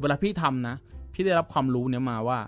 [0.00, 0.76] เวลาพี่ทำนะ
[1.12, 2.38] พี่ได้รับความรู้เนี่ยมาว่า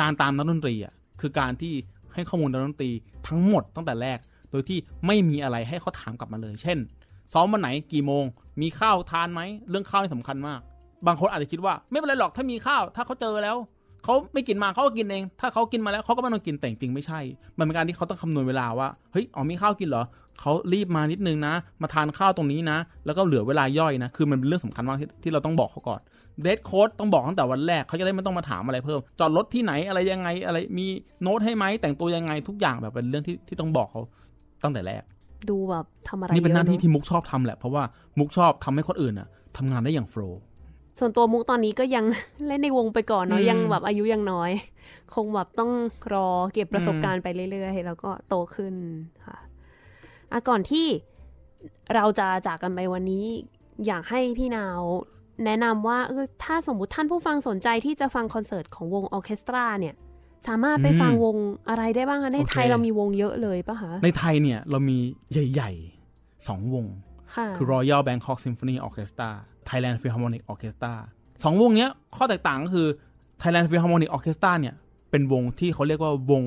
[0.00, 1.72] การตามนักดนตรีอะคือการที่
[2.14, 2.90] ให้ข้อมูลนักดนตรี
[3.26, 4.18] ทั้งหมดตั้งแต่แรก
[4.50, 6.78] โดยที่ไม่มีอะไรให้เขาถามกลับมาเลย เช่น
[7.34, 8.24] ซ้อมวันไหนกี่โมง
[8.60, 10.60] มีข้าวทานไหมเรื่องข้าวนี่สำคัญมาก
[11.06, 13.56] บางคนอาจจะคิดว่าไม่เป็นไรหรอกถ้ามีข้าว ถ้าเขาเจอแล้ว
[14.04, 17.20] เขาไม่กินมาเขาก็กินเอง ถ้าเขากินมาแล้วเขาก็ไม่ต้องกินแต่จริงไม่ใช่
[17.58, 20.04] มันเป็นการที่เขาต้องคำนวณเวลาว่าเฮ้ยอ๋อมีข้าวกินเหรอ
[20.40, 26.00] เขารีบมานิดนึงนะ มาทานข้าวตรงนี้นะ แล้วก็เหลือเวลาย่อยนะ คือมันเป็นเรื่องสำคัญมากที่ที่เราต้องบอกเขาก่อน
[26.42, 30.86] เดทโค้ดต้องบอกตั้งแต่วันแรกเขาจะได้ไม่ต้องมาถามอะไรเพิ่ม จอดรถที่ไหนอะไรยังไงอะไรมี
[31.22, 34.02] โน้ตให้ไหมแต่งตัวยังไงทุกอย่างแบบเป็นเรื่องที่ที่ต้องบอกเขา
[34.62, 35.02] ตั้งแต่แรก
[35.50, 37.82] ดูแบบทำอะไรนี่เป็นหน้าที่ยอะที่มุกชอบทำแหละ เพราะว่า
[38.18, 40.40] มุกชอบทำให้คนอื่นอะทำงานได้อย่างโฟล์
[40.98, 42.04] ส่วนตัวมุกตอนนี้ก็ยัง
[42.46, 44.50] เล่นในวงไปก่อนเนาะอืมยังแบบอายุยังน้อย
[45.14, 45.70] คงแบบต้อง
[46.12, 48.74] รอเก็บประสบการณ์ไปเรื่อยๆแล้วก็โตขึ้น
[49.26, 49.38] ค่ะ
[50.32, 50.86] อะก่อนที่
[51.94, 53.24] เราจะจากกันไปวันนี้
[53.86, 54.80] อยากให้พี่นาว
[55.44, 59.94] แนะนำว่าเออถ้าสมมุติท่านผู้ฟังสนใจที่จะฟังคอนเสิร์ตของวงออร์เคสตราเนี่ย
[60.46, 61.36] สามารถไปฟังวง
[61.68, 64.98] อะไรได้บ้างคะในไทยเรามีวงเยอะเลยปะคะ ในไทยเนี่ยเรามี
[65.52, 66.86] ใหญ่ๆสองวง
[67.34, 69.30] ค่ะคือ Royal Bangkok Symphony Orchestra
[69.68, 70.92] Thailand Philharmonic Orchestra
[71.44, 72.86] สองวงเนี้ยข้อแตกต่างก็คือ
[73.42, 74.74] Thailand Philharmonic Orchestra เนี่ย
[75.10, 76.42] เป็นวงที่เขาเรียกว่าวง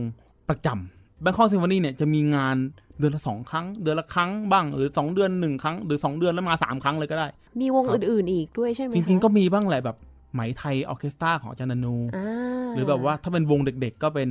[0.49, 2.55] ประจำ Bangkok Symphony เนี่ยจะมีงาน
[2.99, 7.27] เดือนละสองครั้ง เดือนละครั้งบ้าง หรือ 2 เดือนหนึ่งครั้ง หรือ 2 เดือนแล้วมา 3 ครั้งเลยก็ได้
[7.61, 9.97] มีวงครับอื่นๆอีกด้วยใช่ไหมจริงๆคะก็มีบ้างแหละแบบ
[10.33, 14.29] ไหมไทยออร์เคสตราของอาจารย์นานูอ่าหรือแบบว่าถ้าเป็นวงเด็กๆ ก็เป็น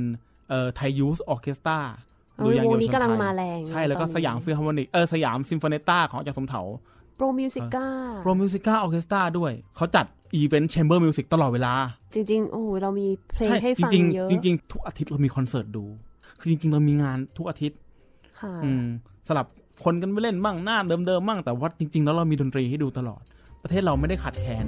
[0.49, 1.79] เอ่อ Thai Youth Orchestra
[2.37, 6.61] เออวงนี้กำลังมาแรงใช่แล้วก็ตอนนี้ Siam Philharmonic เออ Siam Sinfonietta ของอาจารย์สมเถา
[7.17, 10.05] Pro Musica Pro Musica Orchestra ด้วย เขาจัด
[10.35, 11.73] event chamber music ตลอดเวลา
[12.13, 15.85] จริง ๆ โอ้โหเรามีเพลงใช่ให้จฟังริงเยอะๆจริง ๆ ทุกอาทิตย์เรามีคอนเสิร์ตดู
[16.39, 17.77] คือจริง ๆ เรามีงานทุกอาทิตย์
[18.39, 18.85] ค่ะอืม
[19.27, 19.45] สลับ
[19.83, 23.21] คนกันไปเล่นบ้างหน้าเดิมๆบ้างแต่ว่าจริง ๆ แล้วเรามีดนตรีให้ดูตลอด
[23.63, 24.65] ประเทศเราไม่ได้ขาดแคลน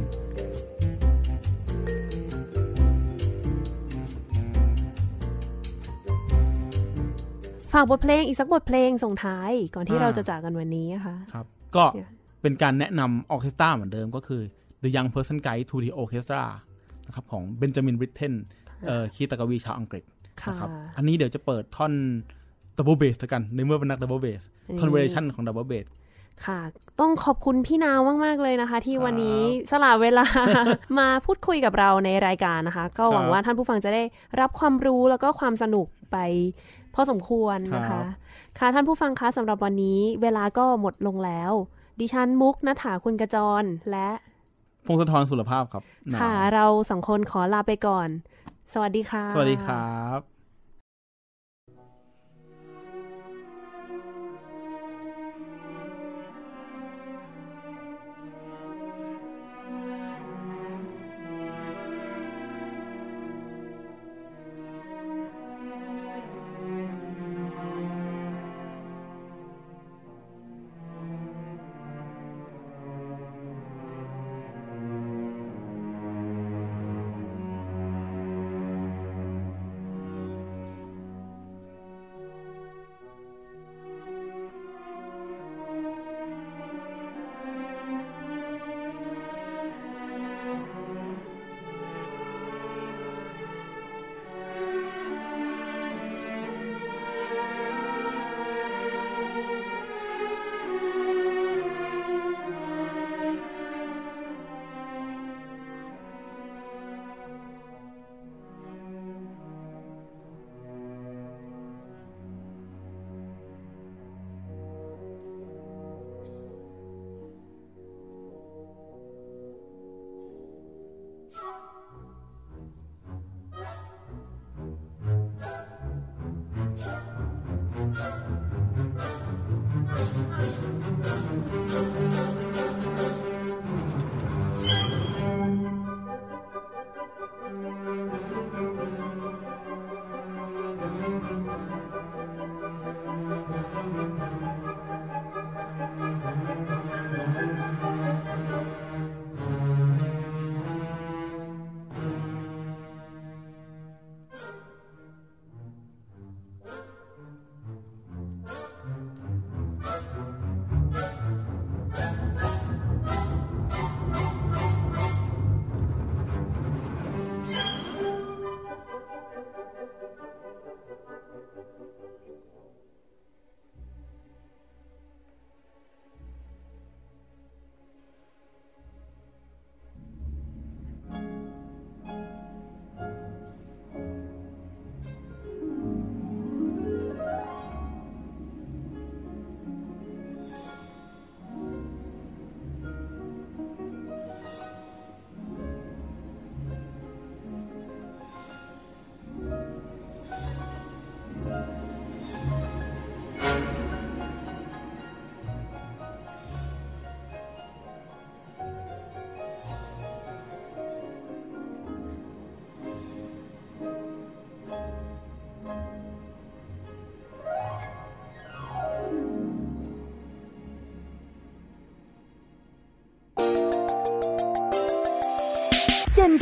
[7.74, 11.46] ฝากบทเพลงอีกสักบทเพลงส่งท้ายก่อนที่อ่าเราจะจากกันวันนี้นะคะครับ
[11.76, 12.10] ก็เนี่ย
[12.42, 14.42] เป็นการแนะนำออร์เคสตราเหมือนเดิมก็คือ
[14.84, 16.44] The Young Person Guide to the Orchestra
[17.08, 18.34] นะครับของ Benjamin Britten
[18.88, 20.04] เอ่อคีตกวีชาวอังกฤษ
[20.42, 21.94] ค่ะนะครับอันนี้เดี๋ยวจะเปิดท่อน
[22.78, 24.42] double bass กัน ในเมื่อเป็นนัก double bass
[24.80, 25.88] ท่อนเวอร์ชันของ double bass
[26.46, 26.60] ค่ะ
[27.00, 29.40] ต้องขอบคุณพี่นาวมาก ๆ เลยนะคะ ที่ครับวันนี้
[29.72, 30.26] สละเวลา
[31.00, 34.04] มาพูดคุยกับเราในรายการนะคะ ก็หวังครับว่าท่านผู้ฟังจะได้
[34.40, 36.18] รับความรู้แล้วก็ความสนุกไป
[36.94, 38.06] พอสมควรนะครัคะบ
[38.58, 41.52] ค่ะท่านผู้ฟังคะสำหรับวันนี้เวลาก็หมดลงแล้ว
[42.00, 44.10] ดิฉันมุกนัฐาคุณกระจรและ
[44.86, 48.08] พงศธรสุรภาพครับหนาวค่ะ เราสองคนขอลาไปก่อน
[48.74, 50.39] สวัสดีค่ะ สวัสดีครับ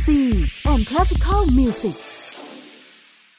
[0.07, 2.06] And Classical Music